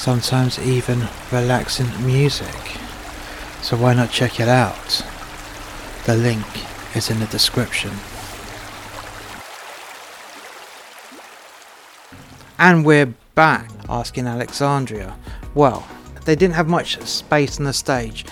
Sometimes 0.07 0.57
even 0.61 1.09
relaxing 1.33 1.89
music. 2.07 2.55
So 3.61 3.77
why 3.77 3.93
not 3.93 4.13
check 4.13 4.39
it 4.39 4.47
out? 4.47 5.05
The 6.05 6.15
link 6.15 6.47
is 6.95 7.11
in 7.11 7.19
the 7.19 7.27
description. 7.27 7.91
And 12.57 12.85
we're 12.87 13.13
back 13.35 13.69
asking 13.89 14.29
Alexandria. 14.29 15.17
Well, 15.57 15.85
they 16.25 16.37
didn't 16.37 16.55
have 16.55 16.69
much 16.69 17.01
space 17.03 17.59
on 17.59 17.65
the 17.65 17.73
stage, 17.73 18.25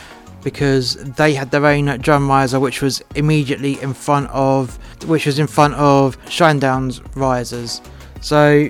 because 0.45 0.95
they 1.16 1.35
had 1.35 1.50
their 1.50 1.66
own 1.66 1.87
drum 1.99 2.28
riser 2.28 2.61
which 2.61 2.83
was 2.83 3.02
immediately 3.16 3.83
in 3.83 3.95
front 3.95 4.31
of 4.31 4.78
which 5.09 5.26
was 5.26 5.40
in 5.40 5.49
front 5.49 5.75
of 5.75 6.16
Shinedown's 6.26 7.00
risers. 7.16 7.81
So 8.21 8.69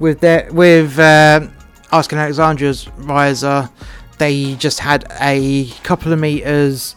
with 0.00 0.18
their 0.18 0.52
with 0.52 0.98
uh, 0.98 1.46
Asking 1.94 2.18
Alexandria's 2.18 2.88
riser, 2.96 3.70
they 4.18 4.56
just 4.56 4.80
had 4.80 5.06
a 5.20 5.68
couple 5.84 6.12
of 6.12 6.18
meters 6.18 6.96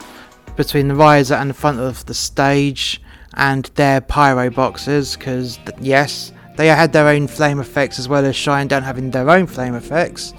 between 0.56 0.88
the 0.88 0.96
riser 0.96 1.36
and 1.36 1.51
the 1.51 1.54
front 1.54 1.80
of 1.80 2.04
the 2.08 2.16
stage 2.16 3.00
and 3.36 3.66
their 3.75 4.01
pyro 4.01 4.50
boxes 4.50 5.16
because 5.16 5.60
yes 5.80 6.34
they 6.56 6.66
had 6.66 6.94
their 6.94 7.08
own 7.10 7.27
flame 7.27 7.60
effects 7.60 8.00
as 8.00 8.10
well 8.10 8.25
as 8.25 8.34
Shinedown 8.34 8.82
having 8.82 9.12
their 9.12 9.30
own 9.30 9.46
flame 9.46 9.75
effects 9.75 10.34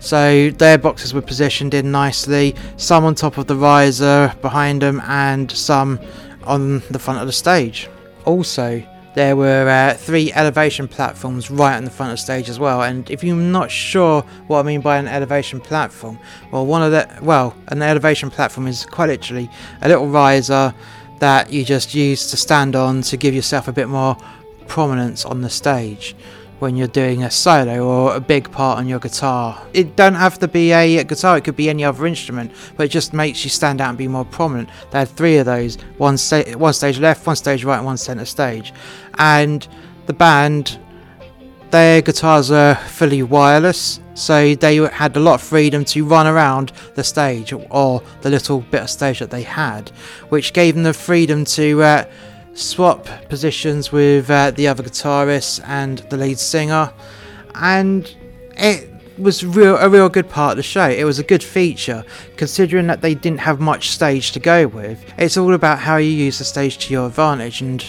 so 0.00 0.50
their 0.50 0.76
boxes 0.76 1.14
were 1.14 1.22
positioned 1.22 1.72
in 1.72 1.90
nicely, 1.90 2.54
some 2.76 3.06
on 3.06 3.14
top 3.14 3.38
of 3.38 3.46
the 3.46 3.56
riser 3.56 4.34
behind 4.42 4.82
them, 4.82 5.00
and 5.06 5.50
some 5.50 5.98
on 6.42 6.80
the 6.90 6.98
front 6.98 7.20
of 7.20 7.26
the 7.26 7.32
stage. 7.32 7.88
Also, 8.26 8.86
there 9.14 9.36
were 9.36 9.68
uh, 9.68 9.94
three 9.94 10.32
elevation 10.32 10.88
platforms 10.88 11.50
right 11.50 11.76
on 11.76 11.84
the 11.84 11.90
front 11.90 12.12
of 12.12 12.18
the 12.18 12.22
stage 12.22 12.48
as 12.48 12.58
well. 12.58 12.82
And 12.82 13.08
if 13.10 13.22
you're 13.22 13.36
not 13.36 13.70
sure 13.70 14.22
what 14.48 14.58
I 14.58 14.62
mean 14.62 14.80
by 14.80 14.98
an 14.98 15.06
elevation 15.06 15.60
platform, 15.60 16.18
well, 16.50 16.66
one 16.66 16.82
of 16.82 16.90
the 16.90 17.08
well, 17.22 17.56
an 17.68 17.80
elevation 17.80 18.30
platform 18.30 18.66
is 18.66 18.84
quite 18.84 19.06
literally 19.06 19.48
a 19.82 19.88
little 19.88 20.08
riser 20.08 20.74
that 21.20 21.52
you 21.52 21.64
just 21.64 21.94
use 21.94 22.30
to 22.30 22.36
stand 22.36 22.74
on 22.74 23.02
to 23.02 23.16
give 23.16 23.34
yourself 23.34 23.68
a 23.68 23.72
bit 23.72 23.88
more 23.88 24.16
prominence 24.66 25.24
on 25.24 25.42
the 25.42 25.50
stage 25.50 26.16
when 26.64 26.76
you're 26.76 26.88
doing 26.88 27.22
a 27.24 27.30
solo 27.30 27.86
or 27.86 28.16
a 28.16 28.20
big 28.20 28.50
part 28.50 28.78
on 28.78 28.88
your 28.88 28.98
guitar. 28.98 29.60
It 29.74 29.96
don't 29.96 30.14
have 30.14 30.38
to 30.38 30.48
be 30.48 30.72
a 30.72 31.04
guitar, 31.04 31.36
it 31.36 31.44
could 31.44 31.56
be 31.56 31.68
any 31.68 31.84
other 31.84 32.06
instrument, 32.06 32.52
but 32.74 32.86
it 32.86 32.88
just 32.88 33.12
makes 33.12 33.44
you 33.44 33.50
stand 33.50 33.82
out 33.82 33.90
and 33.90 33.98
be 33.98 34.08
more 34.08 34.24
prominent. 34.24 34.70
They 34.90 35.00
had 35.00 35.10
three 35.10 35.36
of 35.36 35.44
those, 35.44 35.76
one, 35.98 36.16
sta- 36.16 36.56
one 36.56 36.72
stage 36.72 36.98
left, 36.98 37.26
one 37.26 37.36
stage 37.36 37.64
right, 37.64 37.76
and 37.76 37.84
one 37.84 37.98
centre 37.98 38.24
stage. 38.24 38.72
And 39.18 39.68
the 40.06 40.14
band, 40.14 40.78
their 41.70 42.00
guitars 42.00 42.50
are 42.50 42.76
fully 42.76 43.22
wireless, 43.22 44.00
so 44.14 44.54
they 44.54 44.76
had 44.76 45.14
a 45.18 45.20
lot 45.20 45.34
of 45.34 45.42
freedom 45.42 45.84
to 45.84 46.06
run 46.06 46.26
around 46.26 46.72
the 46.94 47.04
stage 47.04 47.52
or 47.52 48.02
the 48.22 48.30
little 48.30 48.60
bit 48.60 48.84
of 48.84 48.88
stage 48.88 49.18
that 49.18 49.30
they 49.30 49.42
had, 49.42 49.90
which 50.30 50.54
gave 50.54 50.76
them 50.76 50.84
the 50.84 50.94
freedom 50.94 51.44
to 51.44 51.82
uh, 51.82 52.04
swap 52.54 53.06
positions 53.28 53.92
with 53.92 54.30
uh, 54.30 54.50
the 54.52 54.68
other 54.68 54.82
guitarist 54.82 55.60
and 55.66 55.98
the 56.10 56.16
lead 56.16 56.38
singer, 56.38 56.92
and 57.54 58.14
it 58.56 58.90
was 59.18 59.44
real 59.44 59.76
a 59.76 59.88
real 59.88 60.08
good 60.08 60.28
part 60.28 60.52
of 60.52 60.56
the 60.56 60.62
show. 60.62 60.88
It 60.88 61.04
was 61.04 61.18
a 61.18 61.24
good 61.24 61.42
feature, 61.42 62.04
considering 62.36 62.86
that 62.86 63.00
they 63.00 63.14
didn't 63.14 63.40
have 63.40 63.60
much 63.60 63.90
stage 63.90 64.32
to 64.32 64.40
go 64.40 64.66
with. 64.66 65.04
It's 65.18 65.36
all 65.36 65.54
about 65.54 65.78
how 65.78 65.96
you 65.96 66.10
use 66.10 66.38
the 66.38 66.44
stage 66.44 66.78
to 66.86 66.92
your 66.92 67.06
advantage, 67.06 67.60
and 67.60 67.84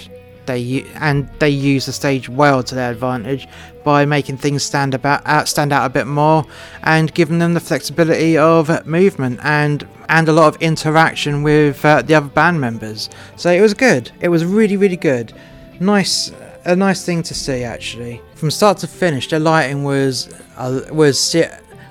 they 0.45 0.85
and 0.95 1.29
they 1.39 1.49
use 1.49 1.85
the 1.85 1.93
stage 1.93 2.29
well 2.29 2.63
to 2.63 2.75
their 2.75 2.91
advantage 2.91 3.47
by 3.83 4.05
making 4.05 4.37
things 4.37 4.63
stand 4.63 4.93
about 4.93 5.21
out, 5.25 5.47
stand 5.47 5.71
out 5.71 5.85
a 5.85 5.89
bit 5.89 6.07
more 6.07 6.45
and 6.83 7.13
giving 7.13 7.39
them 7.39 7.53
the 7.53 7.59
flexibility 7.59 8.37
of 8.37 8.85
movement 8.85 9.39
and 9.43 9.87
and 10.09 10.29
a 10.29 10.31
lot 10.31 10.47
of 10.47 10.61
interaction 10.61 11.43
with 11.43 11.83
uh, 11.83 12.01
the 12.01 12.13
other 12.13 12.27
band 12.27 12.61
members. 12.61 13.09
So 13.35 13.51
it 13.51 13.61
was 13.61 13.73
good. 13.73 14.11
It 14.21 14.29
was 14.29 14.45
really 14.45 14.77
really 14.77 14.97
good. 14.97 15.33
Nice 15.79 16.31
a 16.65 16.75
nice 16.75 17.05
thing 17.05 17.23
to 17.23 17.33
see 17.33 17.63
actually. 17.63 18.21
From 18.35 18.51
start 18.51 18.79
to 18.79 18.87
finish, 18.87 19.29
the 19.29 19.39
lighting 19.39 19.83
was 19.83 20.33
uh, 20.57 20.81
was 20.91 21.35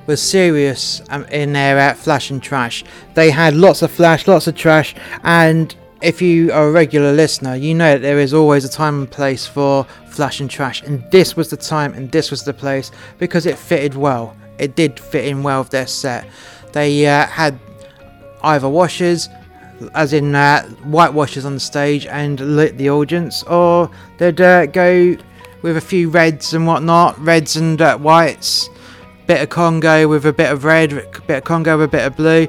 was 0.07 0.21
serious 0.21 1.03
um, 1.09 1.25
in 1.27 1.53
their 1.53 1.79
uh, 1.79 1.95
flash 1.95 2.31
and 2.31 2.43
trash. 2.43 2.85
They 3.15 3.31
had 3.31 3.55
lots 3.55 3.83
of 3.83 3.91
flash, 3.91 4.27
lots 4.27 4.47
of 4.47 4.55
trash, 4.55 4.95
and 5.23 5.75
if 6.03 6.21
you 6.21 6.53
are 6.53 6.69
a 6.69 6.73
regular 6.73 7.13
listener, 7.13 7.55
you 7.55 7.75
know 7.75 7.93
that 7.93 8.03
there 8.03 8.19
is 8.19 8.35
always 8.35 8.65
a 8.65 8.69
time 8.69 9.01
and 9.01 9.11
place 9.11 9.47
for 9.47 9.85
flash 10.07 10.41
and 10.41 10.51
trash, 10.51 10.83
and 10.83 11.09
this 11.11 11.37
was 11.37 11.51
the 11.51 11.57
time 11.57 11.95
and 11.95 12.11
this 12.11 12.31
was 12.31 12.45
the 12.45 12.55
place 12.55 12.91
because 13.19 13.47
it 13.47 13.59
fitted 13.59 13.95
well. 13.95 14.37
It 14.59 14.77
did 14.77 15.01
fit 15.01 15.27
in 15.27 15.43
well 15.43 15.61
with 15.61 15.71
their 15.71 15.87
set. 15.87 16.29
They 16.73 17.07
uh, 17.07 17.27
had 17.27 17.59
either 18.43 18.69
washers, 18.69 19.29
as 19.95 20.13
in 20.13 20.35
uh, 20.35 20.65
white 20.85 21.13
washers 21.13 21.45
on 21.45 21.55
the 21.55 21.61
stage 21.61 22.07
and 22.07 22.39
lit 22.57 22.77
the 22.79 22.91
audience, 22.91 23.43
or 23.45 23.91
they'd 24.19 24.41
uh, 24.41 24.67
go 24.67 25.17
with 25.63 25.77
a 25.77 25.81
few 25.81 26.11
reds 26.11 26.53
and 26.55 26.67
whatnot, 26.67 27.19
reds 27.19 27.57
and 27.57 27.81
uh, 27.81 27.97
whites, 27.97 28.69
bit 29.27 29.43
of 29.43 29.49
Congo 29.49 30.07
with 30.07 30.27
a 30.27 30.33
bit 30.33 30.53
of 30.53 30.65
red, 30.65 30.91
bit 31.27 31.39
of 31.39 31.45
Congo 31.45 31.79
with 31.79 31.87
a 31.87 31.89
bit 31.89 32.05
of 32.05 32.17
blue, 32.17 32.47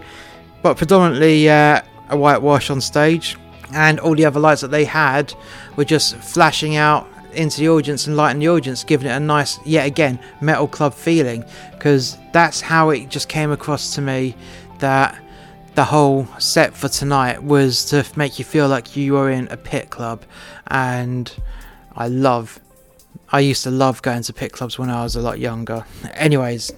but 0.62 0.78
predominantly 0.78 1.50
uh, 1.50 1.82
a 2.10 2.18
whitewash 2.18 2.70
on 2.70 2.82
stage 2.82 3.38
and 3.74 4.00
all 4.00 4.16
the 4.16 4.26
other 4.26 4.40
lights 4.40 4.62
that 4.62 4.72
they 4.72 4.86
had 4.86 5.34
were 5.76 5.86
just 5.86 6.16
flashing 6.18 6.76
out 6.76 7.08
into 7.34 7.60
the 7.60 7.70
audience 7.70 8.08
and 8.08 8.16
lighting 8.16 8.40
the 8.40 8.48
audience, 8.48 8.84
giving 8.84 9.08
it 9.08 9.12
a 9.12 9.20
nice, 9.20 9.60
yet 9.66 9.86
again, 9.86 10.20
metal 10.42 10.68
club 10.68 10.94
feeling. 10.94 11.44
Because 11.72 12.18
that's 12.32 12.62
how 12.62 12.90
it 12.90 13.10
just 13.10 13.30
came 13.30 13.52
across 13.52 13.96
to 13.96 14.02
me 14.02 14.36
that 14.80 15.22
the 15.76 15.84
whole 15.84 16.26
set 16.40 16.74
for 16.74 16.88
tonight 16.88 17.44
was 17.44 17.86
to 17.86 18.06
make 18.16 18.40
you 18.40 18.46
feel 18.46 18.68
like 18.68 18.96
you 18.96 19.14
were 19.14 19.30
in 19.30 19.48
a 19.50 19.58
pit 19.58 19.90
club. 19.90 20.24
And 20.68 21.32
I 21.96 22.08
love, 22.08 22.60
I 23.30 23.42
used 23.42 23.64
to 23.64 23.72
love 23.72 24.02
going 24.02 24.24
to 24.24 24.34
pit 24.34 24.54
clubs 24.54 24.80
when 24.80 24.90
I 24.90 25.04
was 25.04 25.16
a 25.16 25.22
lot 25.22 25.40
younger. 25.40 25.86
Anyways, 26.14 26.72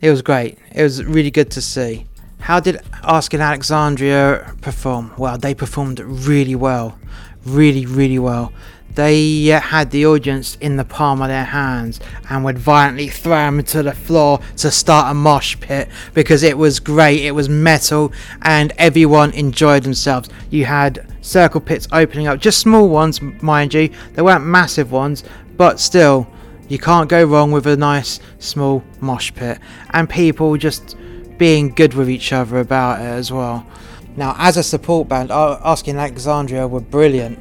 it 0.00 0.10
was 0.10 0.22
great. 0.22 0.58
It 0.72 0.82
was 0.82 1.04
really 1.04 1.30
good 1.30 1.50
to 1.52 1.60
see. 1.60 2.06
How 2.40 2.58
did 2.58 2.76
Ask 2.76 3.04
Asking 3.04 3.40
Alexandria 3.40 4.54
perform? 4.60 5.12
Well, 5.16 5.38
they 5.38 5.54
performed 5.54 6.00
really 6.00 6.54
well. 6.54 6.98
Really, 7.44 7.86
really 7.86 8.18
well. 8.18 8.52
They 8.94 9.52
uh, 9.52 9.60
had 9.60 9.92
the 9.92 10.06
audience 10.06 10.56
in 10.60 10.76
the 10.76 10.84
palm 10.84 11.22
of 11.22 11.28
their 11.28 11.44
hands 11.44 12.00
and 12.28 12.44
would 12.44 12.58
violently 12.58 13.08
throw 13.08 13.36
them 13.36 13.62
to 13.62 13.82
the 13.84 13.92
floor 13.92 14.40
to 14.56 14.70
start 14.70 15.12
a 15.12 15.14
mosh 15.14 15.58
pit 15.60 15.88
because 16.12 16.42
it 16.42 16.58
was 16.58 16.80
great. 16.80 17.24
It 17.24 17.30
was 17.30 17.48
metal 17.48 18.12
and 18.42 18.72
everyone 18.78 19.30
enjoyed 19.32 19.84
themselves. 19.84 20.28
You 20.50 20.64
had 20.64 21.06
circle 21.20 21.60
pits 21.60 21.86
opening 21.92 22.26
up, 22.26 22.40
just 22.40 22.58
small 22.58 22.88
ones, 22.88 23.22
mind 23.22 23.74
you. 23.74 23.90
They 24.14 24.22
weren't 24.22 24.44
massive 24.44 24.90
ones, 24.90 25.22
but 25.56 25.78
still, 25.78 26.26
you 26.68 26.78
can't 26.78 27.08
go 27.08 27.22
wrong 27.24 27.52
with 27.52 27.66
a 27.66 27.76
nice 27.76 28.18
small 28.38 28.82
mosh 29.00 29.32
pit. 29.34 29.58
And 29.90 30.10
people 30.10 30.56
just 30.56 30.96
being 31.40 31.70
good 31.70 31.94
with 31.94 32.10
each 32.10 32.34
other 32.34 32.58
about 32.58 33.00
it 33.00 33.04
as 33.04 33.32
well. 33.32 33.66
Now, 34.14 34.36
as 34.36 34.58
a 34.58 34.62
support 34.62 35.08
band, 35.08 35.30
Asking 35.30 35.96
Alexandria 35.96 36.68
were 36.68 36.82
brilliant. 36.82 37.38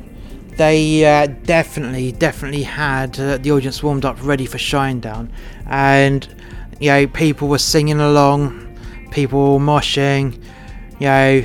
They 0.55 1.03
uh, 1.03 1.27
definitely, 1.43 2.13
definitely 2.13 2.63
had 2.63 3.19
uh, 3.19 3.37
the 3.39 3.51
audience 3.51 3.83
warmed 3.83 4.05
up 4.05 4.15
ready 4.23 4.45
for 4.45 4.57
Shinedown, 4.57 5.29
and 5.67 6.25
you 6.79 6.89
know 6.91 7.07
people 7.07 7.49
were 7.49 7.57
singing 7.57 7.99
along, 7.99 8.77
people 9.11 9.53
were 9.53 9.65
moshing, 9.65 10.41
you 10.99 11.07
know, 11.07 11.43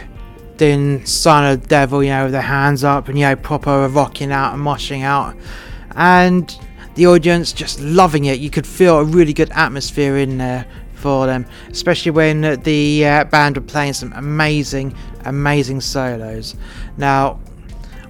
doing 0.57 1.05
Sign 1.05 1.53
of 1.53 1.62
the 1.62 1.67
Devil, 1.67 2.05
you 2.05 2.11
know, 2.11 2.25
with 2.25 2.33
their 2.33 2.43
hands 2.43 2.85
up, 2.85 3.09
and 3.09 3.19
you 3.19 3.25
know, 3.25 3.35
proper 3.35 3.88
rocking 3.88 4.31
out 4.31 4.55
and 4.55 4.62
moshing 4.62 5.03
out, 5.03 5.37
and 5.97 6.57
the 6.95 7.09
audience 7.09 7.53
just 7.53 7.81
loving 7.81 8.27
it. 8.27 8.38
You 8.38 8.51
could 8.51 8.67
feel 8.67 8.99
a 8.99 9.05
really 9.05 9.33
good 9.33 9.51
atmosphere 9.51 10.17
in 10.19 10.38
there 10.38 10.67
for 11.05 11.27
them, 11.27 11.45
especially 11.69 12.12
when 12.12 12.40
the 12.62 13.07
uh, 13.07 13.25
band 13.25 13.59
were 13.59 13.62
playing 13.62 13.93
some 13.93 14.11
amazing, 14.14 14.97
amazing 15.27 15.83
solos. 15.83 16.57
Now, 16.97 17.40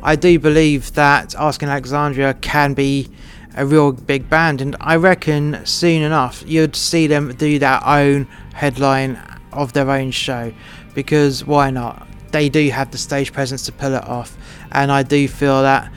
I 0.01 0.15
do 0.15 0.39
believe 0.39 0.93
that 0.93 1.35
Asking 1.35 1.71
Alexandria 1.71 2.35
can 2.35 2.73
be 2.73 3.11
a 3.57 3.67
real 3.67 3.91
big 3.91 4.31
band, 4.31 4.61
and 4.61 4.77
I 4.81 4.95
reckon 4.95 5.67
soon 5.67 6.03
enough 6.03 6.45
you'd 6.47 6.77
see 6.77 7.09
them 7.09 7.35
do 7.35 7.59
their 7.59 7.85
own 7.85 8.29
headline 8.53 9.21
of 9.53 9.73
their 9.73 9.91
own 9.91 10.13
show 10.13 10.53
because 10.95 11.45
why 11.45 11.71
not? 11.71 12.07
They 12.31 12.49
do 12.49 12.69
have 12.71 12.93
the 12.93 12.99
stage 12.99 13.33
presence 13.33 13.67
to 13.67 13.73
pull 13.73 13.95
it 13.95 14.05
off, 14.05 14.39
and 14.71 14.93
I 14.93 15.03
do 15.03 15.27
feel 15.27 15.63
that 15.63 15.91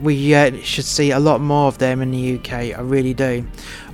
we 0.00 0.32
uh, 0.32 0.58
should 0.58 0.84
see 0.84 1.10
a 1.10 1.18
lot 1.18 1.40
more 1.40 1.66
of 1.66 1.78
them 1.78 2.00
in 2.02 2.12
the 2.12 2.38
UK. 2.38 2.52
I 2.52 2.82
really 2.82 3.14
do. 3.14 3.44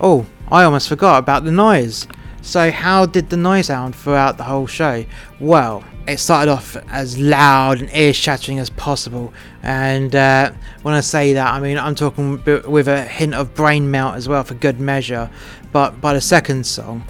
Oh, 0.03 0.27
I 0.51 0.65
almost 0.65 0.91
forgot 0.91 1.19
about 1.19 1.45
the 1.45 1.51
noise. 1.51 2.07
So, 2.43 2.73
how 2.73 3.07
did 3.07 3.31
the 3.31 3.37
noise 3.37 3.67
sound 3.67 3.95
throughout 3.95 4.37
the 4.37 4.43
whole 4.43 4.67
show? 4.67 5.05
Well, 5.39 5.85
it 6.09 6.19
started 6.19 6.51
off 6.51 6.77
as 6.91 7.17
loud 7.17 7.81
and 7.81 7.89
ear 7.95 8.13
shattering 8.13 8.59
as 8.59 8.69
possible. 8.69 9.33
And 9.63 10.15
uh, 10.15 10.53
when 10.83 10.95
I 10.95 11.01
say 11.01 11.33
that, 11.35 11.55
I 11.55 11.61
mean 11.61 11.79
I'm 11.79 11.95
talking 11.95 12.43
with 12.45 12.89
a 12.89 13.05
hint 13.05 13.35
of 13.35 13.55
brain 13.55 13.91
melt 13.91 14.17
as 14.17 14.29
well 14.29 14.43
for 14.43 14.55
good 14.55 14.81
measure. 14.81 15.31
But 15.71 16.01
by 16.01 16.15
the 16.15 16.21
second 16.21 16.67
song, 16.67 17.05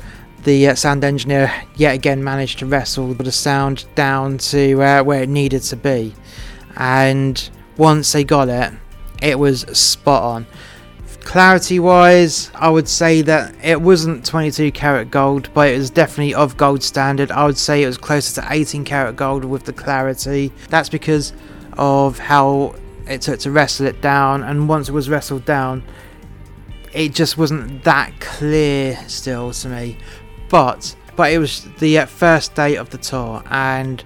the 0.45 0.69
uh, 0.69 0.75
sound 0.75 1.05
engineer 1.05 1.53
yet 1.77 1.95
again 1.95 2.23
managed 2.23 2.59
to 2.59 2.67
wrestle 2.67 3.15
the 3.15 3.33
sound 3.33 3.87
down 3.95 4.39
to 4.39 4.83
uh, 4.83 5.03
where 5.03 5.23
it 5.23 5.29
needed 5.29 5.63
to 5.63 5.77
be. 5.77 6.15
And 6.77 7.51
once 7.79 8.13
they 8.13 8.25
got 8.25 8.49
it, 8.49 8.73
it 9.23 9.39
was 9.39 9.61
spot 9.77 10.23
on. 10.23 10.47
Clarity 11.25 11.79
wise, 11.79 12.51
I 12.55 12.69
would 12.69 12.89
say 12.89 13.23
that 13.23 13.55
it 13.63 13.81
wasn't 13.81 14.27
22 14.27 14.73
karat 14.73 15.11
gold, 15.11 15.49
but 15.55 15.69
it 15.69 15.79
was 15.79 15.89
definitely 15.89 16.35
of 16.35 16.57
gold 16.57 16.83
standard. 16.83 17.31
I 17.31 17.47
would 17.47 17.57
say 17.57 17.83
it 17.83 17.87
was 17.87 17.97
closer 17.97 18.41
to 18.41 18.47
18 18.51 18.85
karat 18.85 19.17
gold 19.17 19.45
with 19.45 19.65
the 19.65 19.73
clarity. 19.73 20.53
That's 20.69 20.89
because 20.89 21.33
of 21.79 22.19
how 22.19 22.75
it 23.07 23.23
took 23.23 23.41
to 23.41 23.51
wrestle 23.51 23.87
it 23.87 24.01
down, 24.01 24.43
and 24.43 24.69
once 24.69 24.89
it 24.89 24.93
was 24.93 25.09
wrestled 25.09 25.45
down, 25.45 25.85
it 26.93 27.15
just 27.15 27.39
wasn't 27.39 27.85
that 27.85 28.13
clear 28.21 28.97
still 29.09 29.53
to 29.53 29.69
me. 29.69 29.99
But 30.49 30.95
but 31.17 31.33
it 31.33 31.39
was 31.39 31.69
the 31.79 31.99
uh, 31.99 32.07
first 32.07 32.55
day 32.55 32.77
of 32.77 32.91
the 32.91 32.99
tour, 32.99 33.43
and 33.51 34.03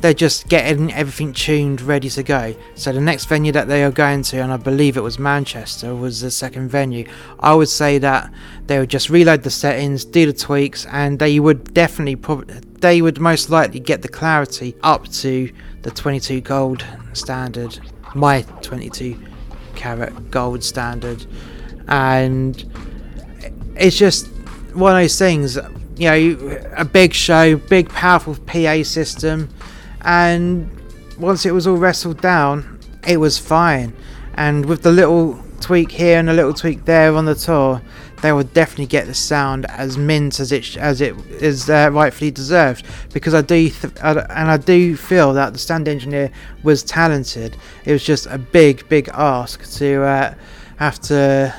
they're 0.00 0.14
just 0.14 0.48
getting 0.48 0.92
everything 0.92 1.32
tuned, 1.32 1.80
ready 1.80 2.08
to 2.10 2.22
go. 2.22 2.54
So 2.74 2.92
the 2.92 3.00
next 3.00 3.26
venue 3.26 3.50
that 3.52 3.66
they 3.66 3.82
are 3.82 3.90
going 3.90 4.22
to, 4.24 4.38
and 4.38 4.52
I 4.52 4.56
believe 4.56 4.96
it 4.96 5.00
was 5.00 5.18
Manchester, 5.18 5.94
was 5.94 6.20
the 6.20 6.30
second 6.30 6.68
venue. 6.68 7.08
I 7.40 7.54
would 7.54 7.68
say 7.68 7.98
that 7.98 8.32
they 8.66 8.78
would 8.78 8.90
just 8.90 9.10
reload 9.10 9.42
the 9.42 9.50
settings, 9.50 10.04
do 10.04 10.26
the 10.26 10.32
tweaks, 10.32 10.86
and 10.86 11.18
they 11.18 11.40
would 11.40 11.74
definitely, 11.74 12.16
prob- 12.16 12.48
they 12.80 13.02
would 13.02 13.20
most 13.20 13.50
likely 13.50 13.80
get 13.80 14.02
the 14.02 14.08
clarity 14.08 14.76
up 14.82 15.08
to 15.08 15.52
the 15.82 15.90
22 15.90 16.42
gold 16.42 16.84
standard, 17.12 17.78
my 18.14 18.42
22 18.62 19.20
carat 19.74 20.30
gold 20.30 20.62
standard, 20.62 21.26
and 21.88 22.70
it's 23.76 23.96
just 23.96 24.28
one 24.74 24.94
of 24.94 25.02
those 25.02 25.18
things. 25.18 25.58
You 25.96 26.10
know, 26.10 26.60
a 26.76 26.84
big 26.84 27.12
show, 27.12 27.56
big 27.56 27.88
powerful 27.88 28.36
PA 28.46 28.84
system 28.84 29.48
and 30.02 30.70
once 31.18 31.44
it 31.46 31.52
was 31.52 31.66
all 31.66 31.76
wrestled 31.76 32.20
down, 32.20 32.78
it 33.06 33.18
was 33.18 33.38
fine. 33.38 33.94
And 34.34 34.66
with 34.66 34.82
the 34.82 34.92
little 34.92 35.42
tweak 35.60 35.90
here 35.90 36.18
and 36.18 36.30
a 36.30 36.32
little 36.32 36.54
tweak 36.54 36.84
there 36.84 37.14
on 37.14 37.24
the 37.24 37.34
tour, 37.34 37.82
they 38.22 38.32
will 38.32 38.44
definitely 38.44 38.86
get 38.86 39.06
the 39.06 39.14
sound 39.14 39.66
as 39.70 39.96
mint 39.96 40.40
as 40.40 40.50
it 40.50 40.76
as 40.76 41.00
it 41.00 41.16
is 41.40 41.70
uh, 41.70 41.90
rightfully 41.92 42.30
deserved. 42.30 42.84
Because 43.12 43.34
I 43.34 43.42
do 43.42 43.68
th- 43.70 43.94
and 44.02 44.50
I 44.50 44.56
do 44.56 44.96
feel 44.96 45.32
that 45.34 45.52
the 45.52 45.58
stand 45.58 45.88
engineer 45.88 46.30
was 46.62 46.82
talented. 46.82 47.56
It 47.84 47.92
was 47.92 48.04
just 48.04 48.26
a 48.26 48.38
big, 48.38 48.88
big 48.88 49.08
ask 49.12 49.70
to 49.78 50.02
uh, 50.02 50.34
have 50.76 51.00
to 51.00 51.54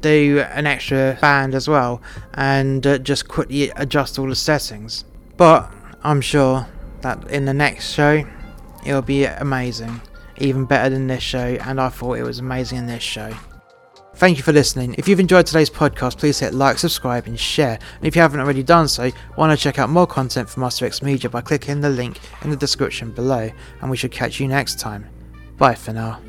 do 0.00 0.44
an 0.52 0.66
extra 0.66 1.18
band 1.20 1.54
as 1.54 1.68
well 1.68 2.00
and 2.34 2.86
uh, 2.86 2.98
just 2.98 3.26
quickly 3.26 3.70
adjust 3.70 4.18
all 4.18 4.28
the 4.28 4.36
settings. 4.36 5.04
But 5.36 5.72
I'm 6.02 6.20
sure 6.20 6.66
that 7.02 7.30
in 7.30 7.44
the 7.44 7.54
next 7.54 7.92
show 7.92 8.24
it'll 8.86 9.02
be 9.02 9.24
amazing, 9.24 10.00
even 10.38 10.64
better 10.64 10.90
than 10.90 11.06
this 11.06 11.22
show, 11.22 11.38
and 11.38 11.80
I 11.80 11.88
thought 11.88 12.18
it 12.18 12.22
was 12.22 12.38
amazing 12.38 12.78
in 12.78 12.86
this 12.86 13.02
show. 13.02 13.34
Thank 14.14 14.36
you 14.36 14.42
for 14.42 14.52
listening. 14.52 14.96
If 14.98 15.06
you've 15.06 15.20
enjoyed 15.20 15.46
today's 15.46 15.70
podcast, 15.70 16.18
please 16.18 16.40
hit 16.40 16.52
like, 16.52 16.78
subscribe, 16.78 17.28
and 17.28 17.38
share. 17.38 17.78
And 17.98 18.04
if 18.04 18.16
you 18.16 18.22
haven't 18.22 18.40
already 18.40 18.64
done 18.64 18.88
so, 18.88 19.12
want 19.36 19.56
to 19.56 19.62
check 19.62 19.78
out 19.78 19.90
more 19.90 20.08
content 20.08 20.50
from 20.50 20.62
Master 20.62 20.86
X 20.86 21.02
Media 21.02 21.30
by 21.30 21.40
clicking 21.40 21.82
the 21.82 21.88
link 21.88 22.18
in 22.42 22.50
the 22.50 22.56
description 22.56 23.12
below. 23.12 23.48
And 23.80 23.90
we 23.90 23.96
should 23.96 24.10
catch 24.10 24.40
you 24.40 24.48
next 24.48 24.80
time. 24.80 25.06
Bye 25.56 25.76
for 25.76 25.92
now. 25.92 26.20